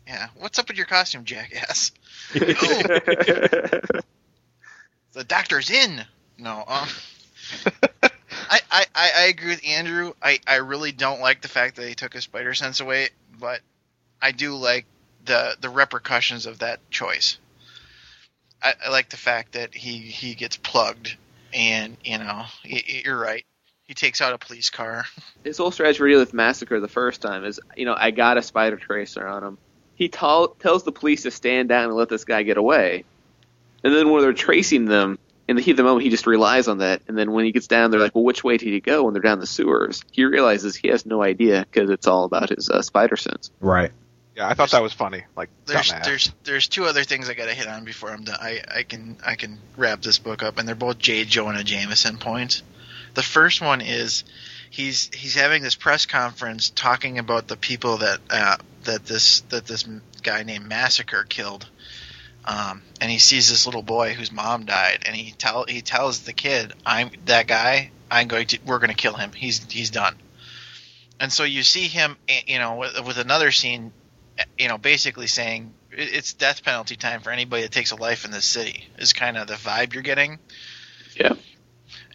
[0.06, 0.28] Yeah.
[0.36, 1.92] What's up with your costume, jackass?
[2.32, 4.02] the
[5.26, 6.04] doctor's in.
[6.38, 6.64] No.
[6.66, 6.88] Um,
[8.50, 10.12] I, I, I agree with Andrew.
[10.22, 13.60] I, I really don't like the fact that he took his spider sense away, but
[14.20, 14.86] I do like
[15.24, 17.38] the the repercussions of that choice.
[18.62, 21.16] I, I like the fact that he, he gets plugged,
[21.52, 23.44] and you know you're right.
[23.86, 25.04] He takes out a police car.
[25.44, 28.76] his whole strategy with Massacre the first time is, you know, I got a spider
[28.76, 29.58] tracer on him.
[29.94, 33.04] He tell, tells the police to stand down and let this guy get away.
[33.84, 36.68] And then when they're tracing them, in the heat of the moment, he just relies
[36.68, 37.02] on that.
[37.08, 39.04] And then when he gets down, they're like, well, which way did he go?
[39.04, 42.50] When they're down the sewers, he realizes he has no idea because it's all about
[42.50, 43.50] his uh, spider sense.
[43.60, 43.92] Right.
[44.36, 45.24] Yeah, I thought that was funny.
[45.36, 48.38] Like There's there's there's two other things I gotta hit on before I'm done.
[48.40, 51.24] I, I can I can wrap this book up, and they're both J.
[51.24, 52.62] Jonah Jameson points.
[53.14, 54.24] The first one is
[54.70, 59.66] he's he's having this press conference talking about the people that uh, that this that
[59.66, 59.84] this
[60.24, 61.68] guy named Massacre killed,
[62.46, 66.20] um, and he sees this little boy whose mom died, and he tell he tells
[66.20, 67.90] the kid, "I'm that guy.
[68.10, 69.32] I'm going to we're going to kill him.
[69.32, 70.16] He's he's done."
[71.20, 73.92] And so you see him, eh, you know, with, with another scene,
[74.36, 78.24] eh, you know, basically saying it's death penalty time for anybody that takes a life
[78.24, 78.84] in this city.
[78.98, 80.38] Is kind of the vibe you're getting.
[81.16, 81.34] Yeah.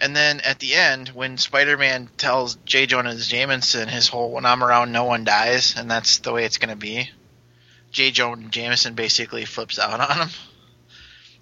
[0.01, 2.85] And then at the end, when Spider-Man tells J.
[2.85, 6.57] Jonah Jameson his whole "When I'm around, no one dies," and that's the way it's
[6.57, 7.09] going to be,
[7.91, 8.11] J.
[8.11, 10.29] Jonah Jameson basically flips out on him.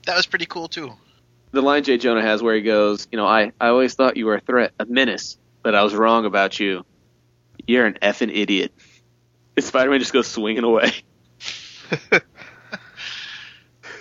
[0.05, 0.93] That was pretty cool too.
[1.51, 4.25] The line Jay Jonah has where he goes, you know, I, I always thought you
[4.25, 6.85] were a threat, a menace, but I was wrong about you.
[7.65, 8.73] You're an effing idiot.
[9.55, 10.91] And Spider-Man just goes swinging away.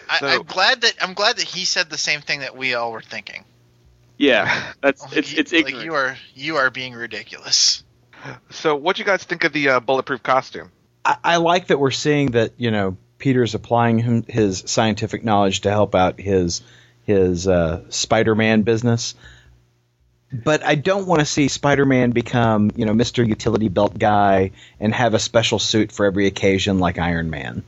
[0.09, 2.75] I, So- I'm glad that I'm glad that he said the same thing that we
[2.75, 3.45] all were thinking.
[4.19, 5.85] Yeah, that's Like, it's you- it's like ignorant.
[5.85, 7.83] you are you are being ridiculous.
[8.51, 10.71] So, what do you guys think of the uh, bulletproof costume?
[11.07, 15.63] I, I like that we're seeing that you know Peter's applying him, his scientific knowledge
[15.63, 16.63] to help out his
[17.05, 19.15] his uh, Spider-Man business.
[20.33, 23.27] But I don't want to see Spider-Man become you know Mr.
[23.27, 24.51] Utility Belt guy
[24.81, 27.63] and have a special suit for every occasion like Iron Man.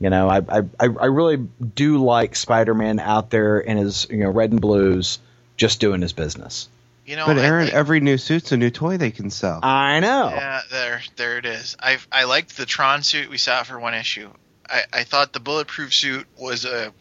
[0.00, 4.30] You know, I I, I really do like Spider-Man out there in his you know
[4.30, 5.18] red and blues,
[5.58, 6.70] just doing his business.
[7.08, 9.60] You know, But Aaron, think- every new suit's a new toy they can sell.
[9.62, 10.28] I know.
[10.28, 11.74] Yeah, there, there it is.
[11.80, 14.28] I I liked the Tron suit we saw for one issue.
[14.68, 16.92] I, I thought the bulletproof suit was a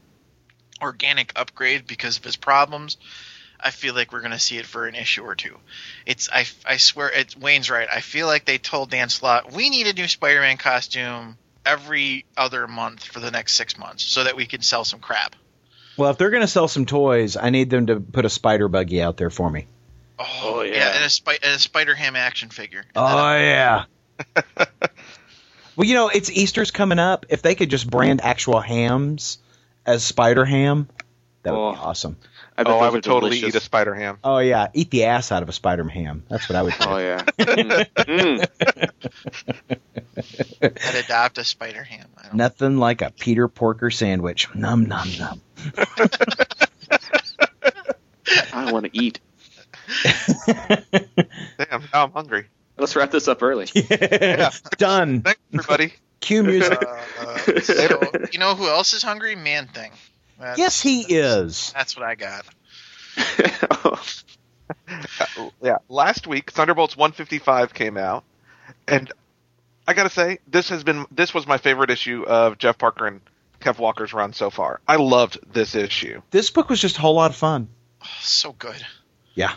[0.81, 2.95] organic upgrade because of his problems.
[3.59, 5.57] I feel like we're going to see it for an issue or two.
[6.05, 7.89] It's I, I swear it's Wayne's right.
[7.93, 12.65] I feel like they told Dan Slott we need a new Spider-Man costume every other
[12.65, 15.35] month for the next six months so that we can sell some crap.
[15.97, 18.69] Well, if they're going to sell some toys, I need them to put a spider
[18.69, 19.67] buggy out there for me.
[20.19, 20.95] Oh, Oh, yeah.
[20.95, 22.83] and a, Spi- and a Spider-Ham action figure.
[22.95, 23.85] Oh then yeah.
[25.75, 27.25] well, you know, it's Easter's coming up.
[27.29, 29.37] If they could just brand actual hams
[29.85, 30.87] as Spider Ham,
[31.43, 31.81] that would be Oh.
[31.81, 32.17] awesome.
[32.59, 33.55] I oh, I would totally delicious.
[33.55, 34.17] eat a spider ham.
[34.23, 36.23] Oh yeah, eat the ass out of a Spider Ham.
[36.27, 36.85] That's what I would do.
[36.87, 37.23] Oh yeah.
[37.37, 38.47] Mm.
[40.63, 42.07] I'd adopt a Spider-Ham.
[42.17, 44.47] I don't Nothing like a Peter Porker sandwich.
[44.55, 45.41] Num num num.
[48.53, 49.19] I want to eat.
[50.45, 52.45] Damn, now I'm hungry.
[52.77, 53.65] Let's wrap this up early.
[54.77, 55.21] Done.
[55.21, 55.93] Thanks, everybody.
[56.19, 56.77] Cue music.
[56.83, 59.35] Uh, so, you know who else is hungry?
[59.35, 59.91] Man Thing.
[60.39, 61.71] That's- yes, he is.
[61.73, 62.45] That's what I got.
[63.71, 68.23] Uh, yeah, last week Thunderbolts 155 came out,
[68.87, 69.11] and
[69.87, 73.21] I gotta say this has been this was my favorite issue of Jeff Parker and
[73.61, 74.81] Kev Walker's run so far.
[74.87, 76.21] I loved this issue.
[76.31, 77.69] This book was just a whole lot of fun.
[78.03, 78.85] Oh, so good.
[79.33, 79.53] Yeah.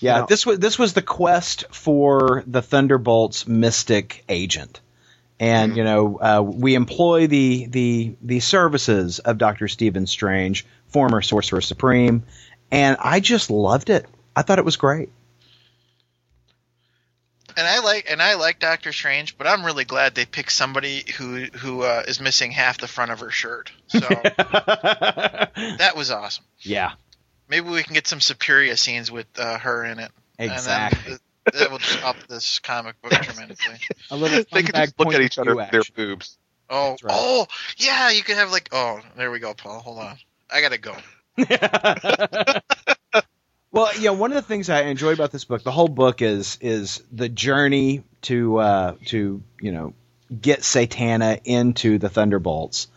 [0.00, 4.80] Yeah, this was this was the quest for the Thunderbolts mystic agent.
[5.38, 11.20] And you know, uh, we employ the the the services of Doctor Stephen Strange, former
[11.20, 12.24] Sorcerer Supreme,
[12.70, 14.06] and I just loved it.
[14.34, 15.10] I thought it was great.
[17.58, 21.04] And I like and I like Doctor Strange, but I'm really glad they picked somebody
[21.16, 23.72] who who uh, is missing half the front of her shirt.
[23.88, 26.44] So that was awesome.
[26.60, 26.92] yeah,
[27.48, 30.10] Maybe we can get some Superior scenes with uh, her in it.
[30.38, 30.98] exactly.
[30.98, 31.18] And then
[31.52, 33.76] th- that will just up this comic book tremendously.
[34.10, 36.38] a little They could just look at each other with their boobs.
[36.68, 37.14] Oh, right.
[37.14, 39.78] oh, yeah, you could have like, oh, there we go, Paul.
[39.80, 40.18] Hold on,
[40.50, 40.96] I gotta go.
[43.70, 46.58] well, yeah, one of the things I enjoy about this book, the whole book is
[46.60, 49.94] is the journey to uh, to you know
[50.40, 52.88] get Satana into the Thunderbolts,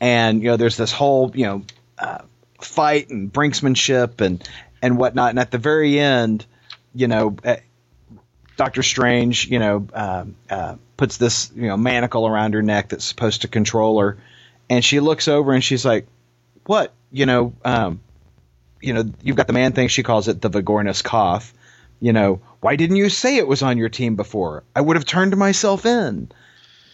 [0.00, 1.62] and you know there's this whole you know
[1.98, 2.22] uh,
[2.60, 4.46] fight and brinksmanship and
[4.80, 6.46] and whatnot, and at the very end,
[6.94, 7.36] you know.
[7.44, 7.56] Uh,
[8.56, 13.04] Doctor Strange, you know, uh, uh, puts this you know manacle around her neck that's
[13.04, 14.18] supposed to control her,
[14.68, 16.08] and she looks over and she's like,
[16.66, 16.92] "What?
[17.12, 18.00] You know, um,
[18.80, 19.86] you know, you've got the man thing.
[19.86, 21.54] She calls it the Vigornus cough.
[22.00, 24.64] You know, why didn't you say it was on your team before?
[24.74, 26.30] I would have turned myself in.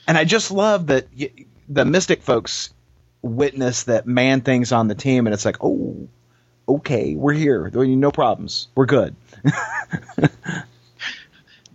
[0.06, 1.30] And I just love that y-
[1.66, 2.73] the Mystic folks
[3.24, 6.08] witness that man thing's on the team, and it's like, oh,
[6.68, 7.70] okay, we're here.
[7.72, 8.68] No problems.
[8.74, 9.16] We're good.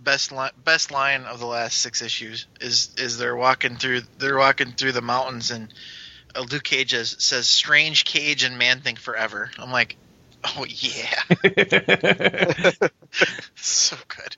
[0.02, 4.38] Best line, best line of the last six issues is is they're walking through they're
[4.38, 5.72] walking through the mountains and
[6.34, 9.98] uh, Luke Cage has, says "Strange Cage and Man Thing forever." I'm like,
[10.42, 11.20] oh yeah,
[13.56, 14.36] so good.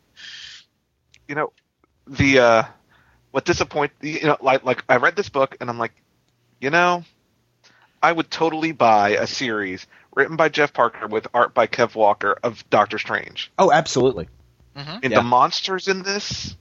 [1.28, 1.52] You know,
[2.08, 2.64] the uh,
[3.30, 5.94] what disappoint you know like like I read this book and I'm like,
[6.62, 7.04] you know,
[8.02, 12.38] I would totally buy a series written by Jeff Parker with art by Kev Walker
[12.42, 13.50] of Doctor Strange.
[13.58, 14.28] Oh, absolutely.
[14.76, 15.18] hmm And Yeah.
[15.18, 16.56] the monsters in this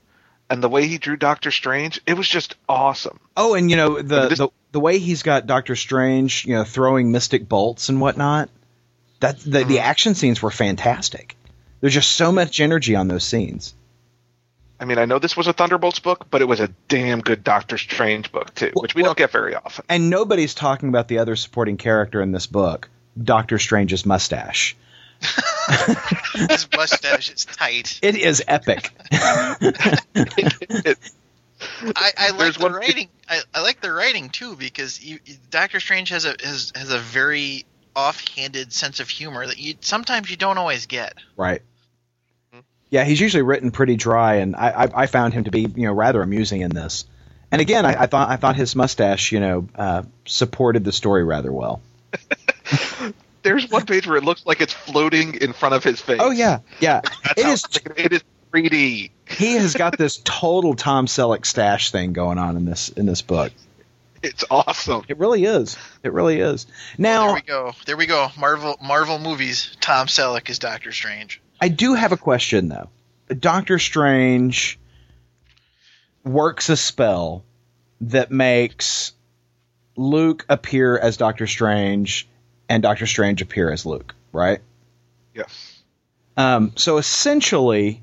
[0.49, 3.20] and the way he drew Doctor Strange, it was just awesome.
[3.38, 6.64] Oh, and you know the, This- the the way he's got Doctor Strange, you know,
[6.64, 8.49] throwing mystic bolts and whatnot.
[9.20, 11.36] That the, the action scenes were fantastic.
[11.80, 13.76] There's just so much energy on those scenes.
[14.82, 17.44] I mean, I know this was a Thunderbolts book, but it was a damn good
[17.44, 19.86] Doctor Strange book too, Well- which we well- don't get very often.
[19.88, 22.90] And nobody's talking about the other supporting character in this book,
[23.22, 24.76] Doctor Strange's mustache.
[26.34, 28.00] His mustache is tight.
[28.04, 28.90] It is epic.
[29.62, 30.98] It-
[31.96, 33.08] I, I like the one- writing.
[33.30, 36.92] I, I like the writing too because you, you- Doctor Strange has a has, has
[36.92, 37.66] a very
[37.96, 41.14] offhanded sense of humor that you sometimes you don't always get.
[41.38, 41.62] right.
[42.92, 45.86] Yeah, he's usually written pretty dry, and I, I, I found him to be you
[45.88, 47.06] know rather amusing in this.
[47.52, 51.24] And again, I, I thought I thought his mustache you know uh, supported the story
[51.24, 51.82] rather well.
[53.44, 56.20] There's one page where it looks like it's floating in front of his face.
[56.22, 57.02] Oh yeah, yeah.
[57.24, 57.64] That's It how- is.
[57.98, 58.24] It is
[58.54, 59.10] 3D.
[59.30, 63.22] He has got this total Tom Selleck stash thing going on in this in this
[63.22, 63.52] book.
[64.22, 65.04] It's awesome.
[65.08, 65.78] It really is.
[66.04, 66.68] It really is.
[66.98, 67.72] Now there we go.
[67.86, 68.28] There we go.
[68.38, 69.76] Marvel Marvel movies.
[69.80, 71.42] Tom Selleck is Doctor Strange.
[71.62, 72.89] I do have a question though.
[73.28, 74.80] Doctor Strange
[76.26, 77.45] works a spell
[78.01, 79.14] that makes
[79.95, 82.28] Luke appear as Doctor Strange
[82.68, 84.59] and Doctor Strange appear as Luke, right?
[85.36, 85.82] Yes.
[86.36, 88.01] Um, so essentially,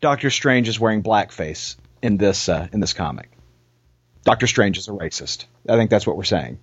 [0.00, 3.30] Doctor Strange is wearing blackface in this uh, in this comic.
[4.24, 5.44] Doctor Strange is a racist.
[5.68, 6.58] I think that's what we're saying.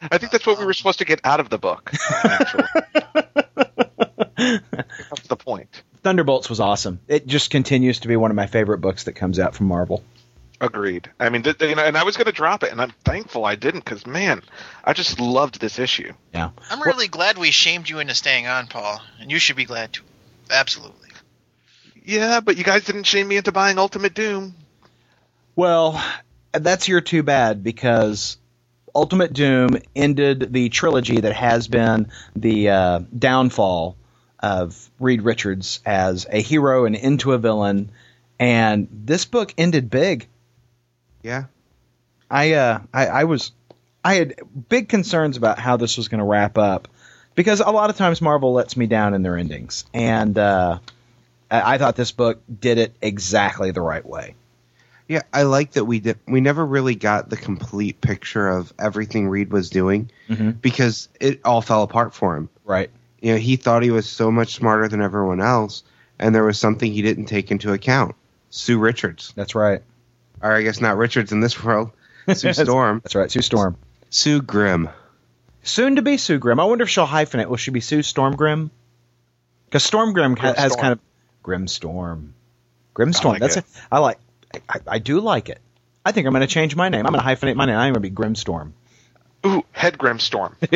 [0.00, 1.92] I think that's what we were supposed to get out of the book.
[4.36, 5.82] Actually, that's the point.
[6.02, 7.00] Thunderbolts was awesome.
[7.08, 10.04] It just continues to be one of my favorite books that comes out from Marvel.
[10.60, 11.10] Agreed.
[11.18, 13.44] I mean, th- you know, and I was going to drop it, and I'm thankful
[13.44, 14.42] I didn't because man,
[14.84, 16.12] I just loved this issue.
[16.32, 16.50] Yeah.
[16.70, 19.92] I'm really glad we shamed you into staying on, Paul, and you should be glad
[19.92, 20.04] too.
[20.50, 21.08] Absolutely.
[22.04, 24.54] Yeah, but you guys didn't shame me into buying Ultimate Doom.
[25.56, 26.02] Well,
[26.52, 28.36] that's your too bad because
[28.94, 33.96] Ultimate Doom ended the trilogy that has been the uh, downfall
[34.44, 37.90] of Reed Richards as a hero and into a villain,
[38.38, 40.26] and this book ended big.
[41.22, 41.44] Yeah.
[42.30, 43.52] I uh, I, I was
[44.04, 44.34] I had
[44.68, 46.88] big concerns about how this was going to wrap up
[47.34, 50.78] because a lot of times Marvel lets me down in their endings, and uh,
[51.50, 54.34] I, I thought this book did it exactly the right way.
[55.08, 56.18] Yeah, I like that we did.
[56.26, 60.60] We never really got the complete picture of everything Reed was doing Mhm.
[60.60, 62.48] because it all fell apart for him.
[62.64, 62.90] Right.
[63.24, 65.82] You know, he thought he was so much smarter than everyone else,
[66.18, 68.14] and there was something he didn't take into account.
[68.50, 69.80] Sue Richards, That's right.
[70.42, 71.90] or I guess not Richards in this world.
[72.34, 73.30] Sue Storm, That's right.
[73.30, 73.76] Sue Storm.
[74.10, 74.90] Sue Grimm.
[75.62, 76.60] Soon to be Sue Grimm.
[76.60, 77.46] I wonder if she'll hyphenate.
[77.48, 78.70] Will she be Sue Storm Grim?
[79.64, 80.82] Because Storm Grim ha- Grim has Storm.
[80.82, 81.00] kind of
[81.42, 82.34] Grim Storm.
[82.92, 83.32] Grim Storm.
[83.32, 83.64] like That's it.
[83.64, 83.80] it.
[83.90, 84.18] I like.
[84.68, 85.60] I, I do like it.
[86.04, 87.06] I think I'm going to change my name.
[87.06, 87.76] I'm going to hyphenate my name.
[87.76, 88.74] I'm going to be Grim Storm.
[89.46, 90.54] Ooh, Head Grim Storm.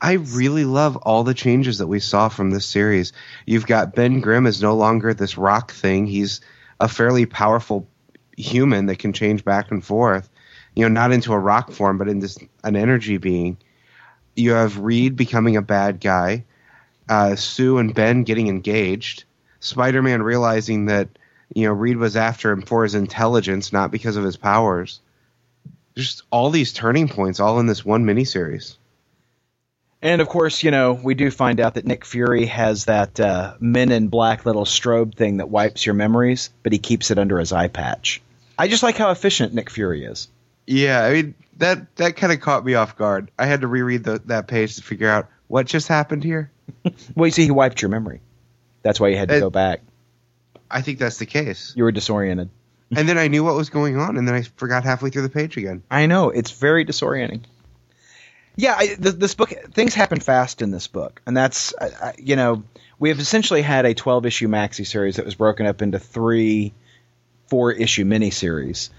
[0.00, 3.12] I really love all the changes that we saw from this series.
[3.44, 6.06] You've got Ben Grimm is no longer this rock thing.
[6.06, 6.40] He's
[6.80, 7.86] a fairly powerful
[8.36, 10.30] human that can change back and forth.
[10.74, 13.58] You know, not into a rock form, but in this an energy being.
[14.34, 16.44] You have Reed becoming a bad guy.
[17.06, 19.24] Uh, Sue and Ben getting engaged.
[19.58, 21.10] Spider-Man realizing that
[21.54, 25.00] you know Reed was after him for his intelligence, not because of his powers.
[25.94, 28.76] Just all these turning points, all in this one miniseries.
[30.02, 33.54] And of course, you know, we do find out that Nick Fury has that uh,
[33.60, 37.38] Men in Black little strobe thing that wipes your memories, but he keeps it under
[37.38, 38.22] his eye patch.
[38.58, 40.28] I just like how efficient Nick Fury is.
[40.66, 43.30] Yeah, I mean that that kind of caught me off guard.
[43.38, 46.50] I had to reread the, that page to figure out what just happened here.
[47.16, 48.20] Well, you see, he wiped your memory.
[48.82, 49.80] That's why you had to go back.
[50.70, 51.74] I think that's the case.
[51.76, 52.48] You were disoriented.
[52.96, 55.28] And then I knew what was going on, and then I forgot halfway through the
[55.28, 55.82] page again.
[55.90, 57.42] I know it's very disorienting.
[58.56, 62.14] Yeah, I, th- this book things happen fast in this book, and that's I, I,
[62.18, 62.64] you know
[62.98, 66.72] we have essentially had a twelve issue maxi series that was broken up into three
[67.48, 68.90] four issue miniseries.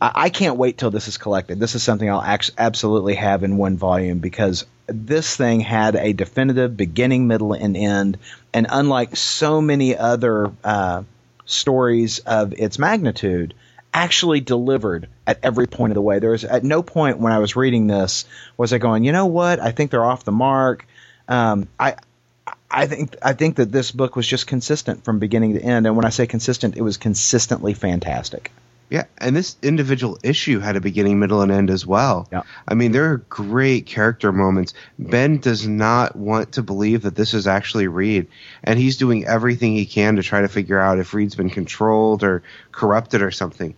[0.00, 1.60] I, I can't wait till this is collected.
[1.60, 6.12] This is something I'll act- absolutely have in one volume because this thing had a
[6.12, 8.18] definitive beginning, middle, and end,
[8.52, 11.02] and unlike so many other uh,
[11.46, 13.54] stories of its magnitude,
[13.92, 16.18] actually delivered at every point of the way.
[16.18, 18.24] There was at no point when I was reading this
[18.56, 19.60] was I going, you know what?
[19.60, 20.86] I think they're off the mark.
[21.28, 21.96] Um, I
[22.70, 25.96] I think I think that this book was just consistent from beginning to end, and
[25.96, 28.50] when I say consistent, it was consistently fantastic.
[28.90, 32.28] Yeah, and this individual issue had a beginning, middle, and end as well.
[32.30, 32.42] Yeah.
[32.68, 34.74] I mean, there are great character moments.
[34.98, 38.28] Ben does not want to believe that this is actually Reed,
[38.62, 42.22] and he's doing everything he can to try to figure out if Reed's been controlled
[42.22, 43.74] or corrupted or something.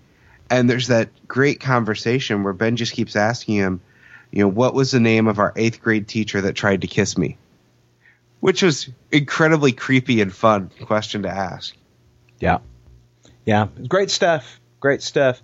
[0.51, 3.81] And there's that great conversation where Ben just keeps asking him,
[4.31, 7.19] you know, what was the name of our eighth grade teacher that tried to kiss
[7.19, 7.37] me?
[8.41, 11.75] Which was incredibly creepy and fun question to ask.
[12.39, 12.59] Yeah,
[13.45, 14.61] yeah, great stuff.
[14.79, 15.41] Great stuff.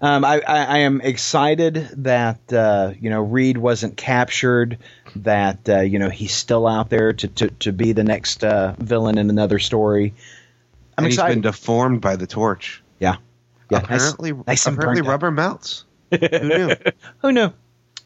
[0.00, 4.78] Um, I, I, I am excited that uh, you know Reed wasn't captured.
[5.16, 8.74] That uh, you know he's still out there to to, to be the next uh,
[8.78, 10.14] villain in another story.
[10.96, 11.34] I'm and he's excited.
[11.34, 12.82] been deformed by the torch.
[12.98, 13.16] yeah,
[13.72, 13.78] yeah.
[13.78, 15.10] nice- apparently, nice and apparently burnt out.
[15.10, 15.84] rubber melts.
[16.10, 16.76] Who knew?
[17.18, 17.52] Who knew?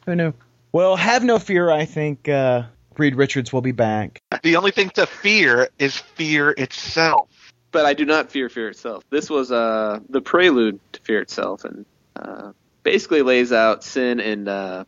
[0.07, 0.33] Who knew?
[0.73, 1.71] Well, have no fear.
[1.71, 2.64] I think uh,
[2.97, 4.21] Reed Richards will be back.
[4.43, 7.29] The only thing to fear is fear itself.
[7.73, 9.05] but I do not fear fear itself.
[9.11, 12.53] This was uh, the prelude to fear itself, and uh,
[12.83, 14.85] basically lays out Sin and uh,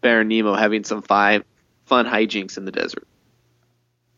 [0.00, 1.42] Baron Zemo having some fi-
[1.86, 3.06] fun hijinks in the desert.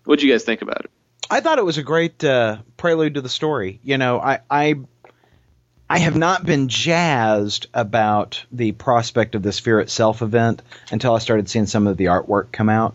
[0.04, 0.90] What'd you guys think about it?
[1.28, 3.80] I thought it was a great uh, prelude to the story.
[3.82, 4.74] You know, I, I
[5.88, 11.18] I have not been jazzed about the prospect of this Fear Itself event until I
[11.20, 12.94] started seeing some of the artwork come out.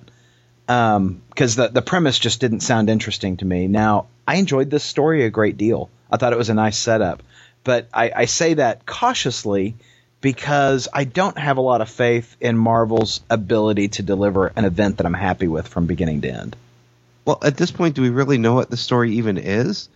[0.67, 3.67] Um, because the the premise just didn't sound interesting to me.
[3.67, 5.89] Now I enjoyed this story a great deal.
[6.09, 7.23] I thought it was a nice setup,
[7.63, 9.75] but I, I say that cautiously
[10.21, 14.97] because I don't have a lot of faith in Marvel's ability to deliver an event
[14.97, 16.55] that I'm happy with from beginning to end.
[17.25, 19.89] Well, at this point, do we really know what the story even is?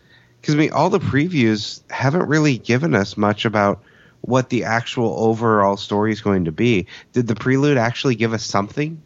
[0.46, 3.82] Because I mean, all the previews haven't really given us much about
[4.22, 6.86] what the actual overall story is going to be.
[7.14, 9.02] Did the prelude actually give us something?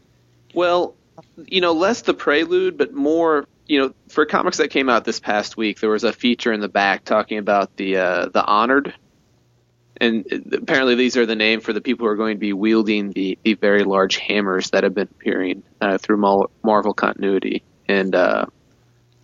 [0.53, 0.95] Well,
[1.47, 5.21] you know, less the prelude, but more, you know, for comics that came out this
[5.21, 8.93] past week, there was a feature in the back talking about the uh, the honored,
[9.95, 13.11] and apparently these are the name for the people who are going to be wielding
[13.11, 18.45] the, the very large hammers that have been appearing uh, through Marvel continuity, and uh,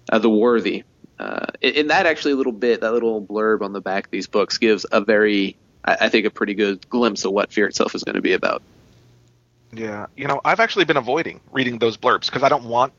[0.09, 0.86] uh, the worthy.
[1.18, 4.11] Uh, and and that actually a little bit, that little blurb on the back of
[4.11, 7.68] these books gives a very, I, I think, a pretty good glimpse of what Fear
[7.68, 8.61] itself is going to be about.
[9.72, 12.93] Yeah, you know, I've actually been avoiding reading those blurbs because I don't want,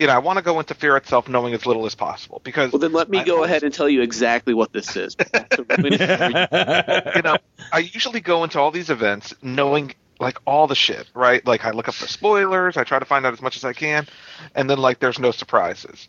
[0.00, 2.72] you know, I want to go into fear itself knowing as little as possible because
[2.72, 5.16] Well, then let me I go always- ahead and tell you exactly what this is.
[5.78, 7.36] you know,
[7.72, 11.44] I usually go into all these events knowing like all the shit, right?
[11.46, 13.72] Like I look up the spoilers, I try to find out as much as I
[13.72, 14.06] can,
[14.54, 16.08] and then like there's no surprises.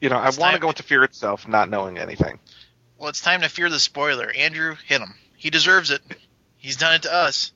[0.00, 2.38] You know, I want to go into fear itself not knowing anything.
[2.98, 4.30] Well, it's time to fear the spoiler.
[4.30, 5.14] Andrew, hit him.
[5.36, 6.02] He deserves it.
[6.56, 7.52] He's done it to us.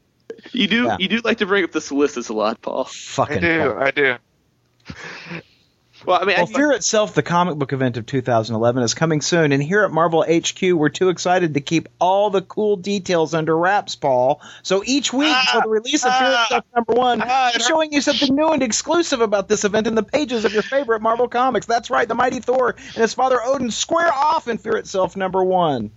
[0.52, 0.96] you do Yeah.
[0.98, 2.84] you do like to bring up the solicits a lot, Paul.
[2.84, 3.76] Fucking I do, fuck.
[3.78, 4.16] I do.
[6.04, 9.20] Well, I mean, Well, I, Fear itself, the comic book event of 2011, is coming
[9.20, 13.34] soon, and here at Marvel HQ, we're too excited to keep all the cool details
[13.34, 14.40] under wraps, Paul.
[14.62, 17.64] So each week Ah, for the release of Fear ah, itself number one, ah, we're
[17.64, 21.02] showing you something new and exclusive about this event in the pages of your favorite
[21.02, 21.66] Marvel comics.
[21.66, 25.42] That's right, the mighty Thor and his father Odin square off in Fear itself number
[25.44, 25.90] one.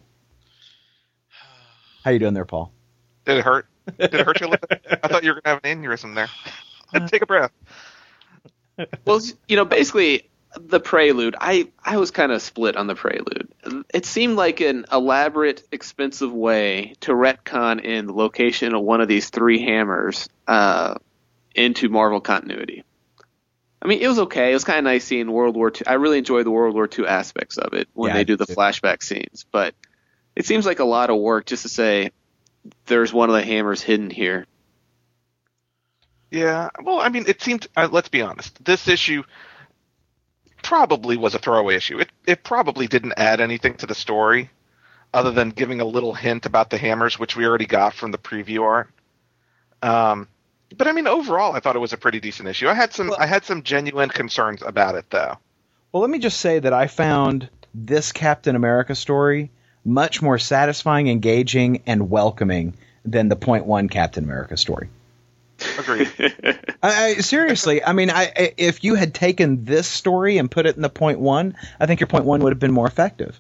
[2.04, 2.72] How you doing there, Paul?
[3.26, 3.68] Did it hurt?
[3.98, 4.86] Did it hurt you a little bit?
[5.04, 6.30] I thought you were gonna have an aneurysm there.
[7.08, 7.52] Take a breath.
[9.06, 11.36] well, you know, basically the prelude.
[11.40, 13.50] I I was kind of split on the prelude.
[13.94, 19.08] It seemed like an elaborate, expensive way to retcon in the location of one of
[19.08, 20.96] these three hammers uh,
[21.54, 22.84] into Marvel continuity.
[23.82, 24.52] I mean, it was okay.
[24.52, 25.84] It was kind of nice seeing World War II.
[25.86, 28.48] I really enjoyed the World War II aspects of it when Yeah, they do the
[28.48, 29.76] flashback scenes, but
[30.36, 32.12] it seems like a lot of work just to say
[32.88, 34.48] there's one of the hammers hidden here.
[36.32, 37.68] Yeah, well, I mean, it seemed.
[37.76, 38.64] Uh, let's be honest.
[38.64, 39.24] This issue
[40.64, 42.00] probably was a throwaway issue.
[42.00, 44.50] It it probably didn't add anything to the story,
[45.14, 48.18] other than giving a little hint about the hammers, which we already got from the
[48.18, 48.90] preview art.
[49.82, 50.28] Um,
[50.76, 52.68] but I mean, overall, I thought it was a pretty decent issue.
[52.68, 55.38] I had some Well- I had some genuine concerns about it, though.
[55.92, 59.52] Well, let me just say that I found this Captain America story
[59.86, 62.74] much more satisfying, engaging, and welcoming
[63.06, 64.90] than the Point One Captain America story.
[65.80, 66.12] Agreed.
[66.84, 70.76] I, I, seriously, I mean, I, if you had taken this story and put it
[70.76, 73.40] in the Point One, I think your Point One would have been more effective.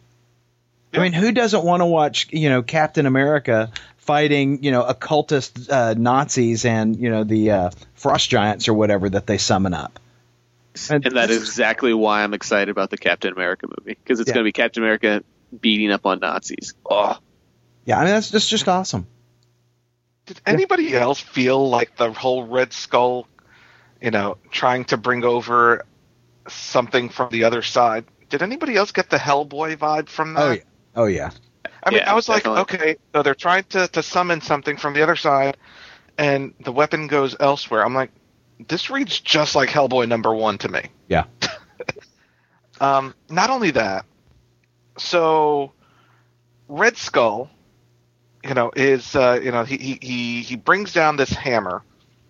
[0.93, 5.69] I mean, who doesn't want to watch, you know, Captain America fighting, you know, occultist
[5.69, 9.99] uh, Nazis and you know the uh, frost giants or whatever that they summon up?
[10.89, 14.35] and that is exactly why I'm excited about the Captain America movie because it's Yeah.
[14.35, 15.23] going to be Captain America
[15.61, 16.73] beating up on Nazis.
[16.89, 17.17] Oh,
[17.85, 19.07] Yeah, I mean that's just just awesome.
[20.25, 23.27] Did anybody else feel like the whole Red Skull,
[24.01, 25.85] you know, trying to bring over
[26.47, 28.05] something from the other side.
[28.29, 30.41] Did anybody else get the Hellboy vibe from that?
[30.43, 30.61] Oh yeah.
[30.95, 31.31] Oh yeah.
[31.83, 34.93] I mean, Yeah, I was like, okay, so they're trying to, to summon something from
[34.93, 35.57] the other side,
[36.17, 37.85] and the weapon goes elsewhere.
[37.85, 38.11] I'm like,
[38.67, 40.81] this reads just like Hellboy number one to me.
[41.07, 41.25] Yeah.
[42.81, 44.05] Um, not only that,
[44.97, 45.71] so
[46.67, 47.49] Red Skull,
[48.47, 51.83] you know, is uh, you know he, he he he brings down this hammer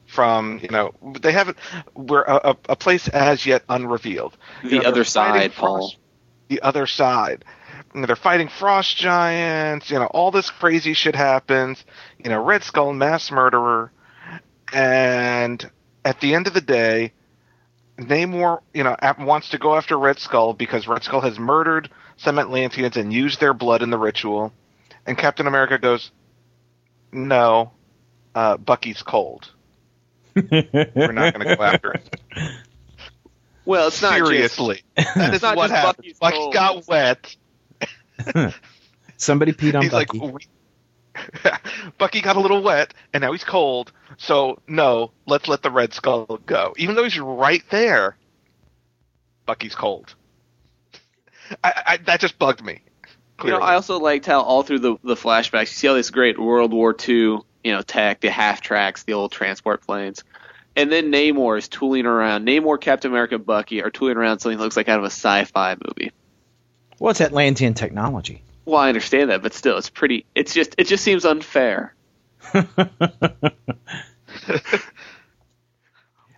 [0.08, 1.58] from you know they haven't
[1.96, 4.38] we're a, a- a place as yet unrevealed.
[4.64, 5.78] The You know, other side, Paul.
[5.90, 5.98] Frost-
[6.50, 7.44] The other side.
[7.94, 9.90] You know, they're fighting frost giants.
[9.90, 11.84] You know, all this crazy shit happens.
[12.24, 13.92] You know, Red Skull, mass murderer,
[14.74, 15.70] and
[16.04, 17.12] at the end of the day,
[17.98, 22.38] Namor, you know, wants to go after Red Skull because Red Skull has murdered some
[22.40, 24.54] Atlanteans and used their blood in the ritual.
[25.06, 26.12] And Captain America goes,
[27.12, 27.72] "No,
[28.34, 29.52] uh, Bucky's cold.
[30.34, 32.02] We're not going to go after him."
[33.66, 35.98] Well, it's not just Seriously, that is not what just happened.
[35.98, 36.54] Bucky's Bucky cold.
[36.54, 37.36] got wet.
[39.18, 40.20] Somebody peed on he's Bucky.
[40.20, 40.48] like,
[41.98, 43.92] Bucky got a little wet, and now he's cold.
[44.18, 48.16] So no, let's let the Red Skull go, even though he's right there.
[49.48, 50.14] Bucky's cold.
[51.64, 52.82] I, I, that just bugged me.
[53.44, 56.10] You know, I also liked how all through the the flashbacks, you see all this
[56.10, 60.24] great World War II, you know, tech, the half tracks, the old transport planes,
[60.76, 62.48] and then Namor is tooling around.
[62.48, 65.76] Namor, Captain America, Bucky are tooling around something that looks like out of a sci-fi
[65.76, 66.12] movie.
[67.00, 68.42] well, it's Atlantean technology.
[68.64, 70.26] Well, I understand that, but still, it's pretty.
[70.34, 71.94] It's just it just seems unfair.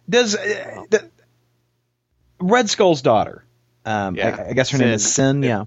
[0.09, 1.11] Does uh, the,
[2.39, 3.43] Red Skull's daughter?
[3.85, 4.35] Um, Yeah.
[4.39, 5.43] I, I guess her name is Sin.
[5.43, 5.65] Yeah.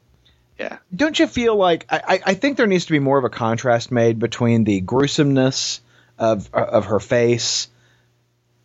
[0.60, 0.76] Yeah.
[0.94, 3.90] Don't you feel like I, I- think there needs to be more of a contrast
[3.90, 5.80] made between the gruesomeness
[6.18, 7.68] of of her face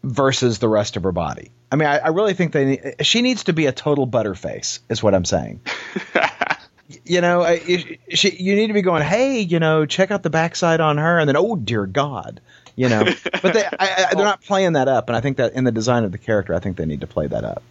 [0.03, 1.51] versus the rest of her body?
[1.71, 4.79] I mean, I, I really think they need, she needs to be a total butterface.
[4.89, 5.61] Is what I'm saying.
[7.05, 10.21] you know, I, you- she, you need to be going, hey, you know, check out
[10.21, 12.41] the backside on her, and then, oh dear God,
[12.75, 13.05] you know.
[13.41, 15.71] but they, I, I, they're not playing that up, and I think that in the
[15.71, 17.63] design of the character, I think they need to play that up.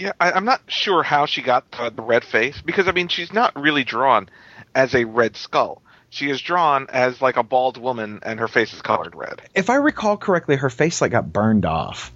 [0.00, 3.08] Yeah, I, I'm not sure how she got the, the red face because I mean
[3.08, 4.30] she's not really drawn
[4.74, 5.82] as a red skull.
[6.08, 9.42] She is drawn as like a bald woman, and her face is colored red.
[9.54, 12.12] If I recall correctly, her face like got burned off.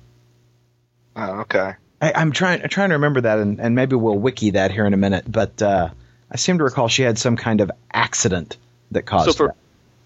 [1.15, 1.75] Oh, okay.
[2.01, 4.87] I, I'm trying, I'm trying to remember that, and, and maybe we'll wiki that here
[4.87, 5.31] in a minute.
[5.31, 5.91] But uh,
[6.31, 8.57] I seem to recall she had some kind of accident
[8.93, 9.57] that caused So for that.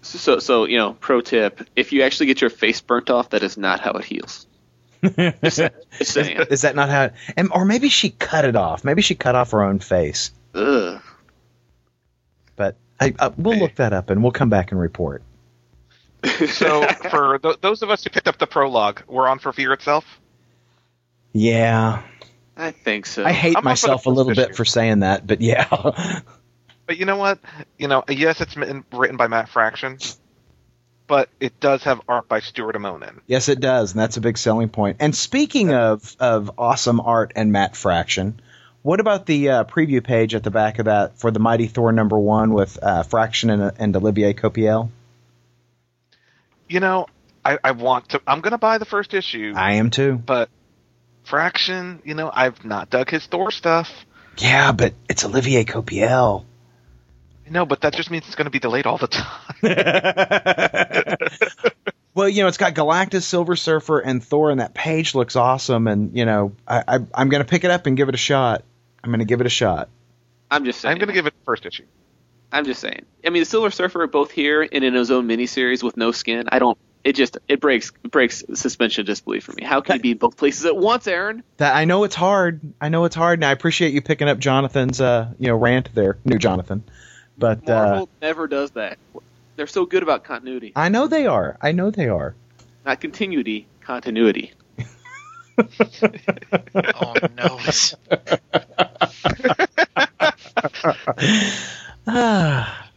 [0.01, 3.41] so so you know, pro tip: if you actually get your face burnt off, that
[3.41, 4.45] is not how it heals.
[6.01, 6.37] Saying.
[6.49, 7.11] Is that not how?
[7.37, 8.83] And, or maybe she cut it off.
[8.83, 10.31] Maybe she cut off her own face.
[10.53, 11.01] Ugh.
[12.55, 15.23] But I, uh, we'll look that up, and we'll come back and report.
[16.47, 19.71] So for th- those of us who picked up the prologue, we're on for Fear
[19.71, 20.19] itself.
[21.31, 22.03] Yeah,
[22.57, 23.23] I think so.
[23.23, 26.21] I hate I'm up for the myself a little bit for saying that, but yeah.
[26.85, 27.37] But you know what?
[27.77, 29.99] You know, yes, it's written by Matt Fraction,
[31.09, 33.19] but it does have art by Stuart Immonen.
[33.27, 34.97] yes, it does, and that's a big selling point.
[35.01, 38.39] And speaking of of awesome art and Matt Fraction,
[38.83, 41.91] what about the uh, preview page at the back of that for the Mighty Thor
[41.91, 44.89] number one with uh, Fraction and, and Olivier Coipel?
[46.69, 47.07] You know,
[47.43, 48.21] I, I want to.
[48.27, 50.13] I'm going to buy the first issue, I am too.
[50.15, 50.49] but
[51.23, 53.91] Fraction, you know, I've not dug his Thor stuff.
[54.37, 56.45] Yeah, but it's Olivier Coipel.
[57.49, 59.61] No, but that just means it's going to be delayed all the time.
[62.13, 65.87] well, you know, it's got Galactus, Silver Surfer, and Thor, and that page looks awesome.
[65.87, 68.19] And you know, I, I, I'm going to pick it up and give it a
[68.19, 68.63] shot.
[69.03, 69.89] I'm going to give it a shot.
[70.51, 70.93] I'm just saying.
[70.93, 71.85] I'm going to give it the first issue.
[72.51, 73.05] I'm just saying.
[73.25, 76.11] I mean, the Silver Surfer are both here and in his own miniseries with no
[76.11, 76.49] skin.
[76.51, 76.77] I don't.
[77.03, 79.63] It just it breaks it breaks suspension of disbelief for me.
[79.63, 81.43] How can he be in both places at once, Aaron?
[81.57, 82.59] That I know it's hard.
[82.81, 85.93] I know it's hard, and I appreciate you picking up Jonathan's, uh, you know, rant
[85.95, 86.83] there, new Jonathan.
[87.39, 88.97] But uh, Marvel never does that.
[89.55, 91.57] They're so good about continuity, I know they are.
[91.61, 92.35] I know they are.
[92.85, 94.53] not continuity, continuity.
[96.95, 97.59] Oh no!
[102.07, 102.87] Ah.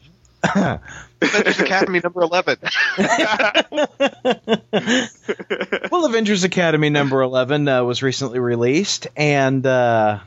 [1.23, 2.59] Avengers Academy number 11.
[5.91, 10.21] well, Avengers Academy number 11 uh, was recently released, and uh,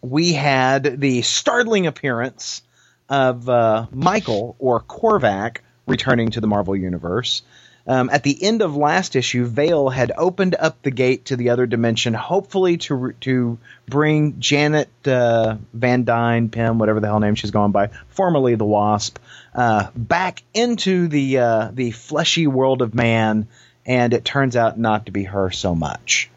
[0.00, 2.62] we had the startling appearance
[3.08, 7.42] of uh, Michael, or Korvac, returning to the Marvel Universe.
[7.88, 11.50] Um, at the end of last issue, Veil had opened up the gate to the
[11.50, 17.34] other dimension, hopefully to to bring Janet uh, Van Dyne, Pym, whatever the hell name
[17.34, 19.18] she's going by, formerly the Wasp,
[19.54, 23.48] uh, back into the uh, the fleshy world of man.
[23.86, 26.28] And it turns out not to be her so much.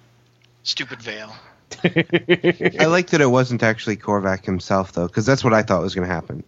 [0.64, 1.36] Stupid Veil.
[1.84, 5.96] I like that it wasn't actually Korvac himself though, because that's what I thought was
[5.96, 6.46] going to happen.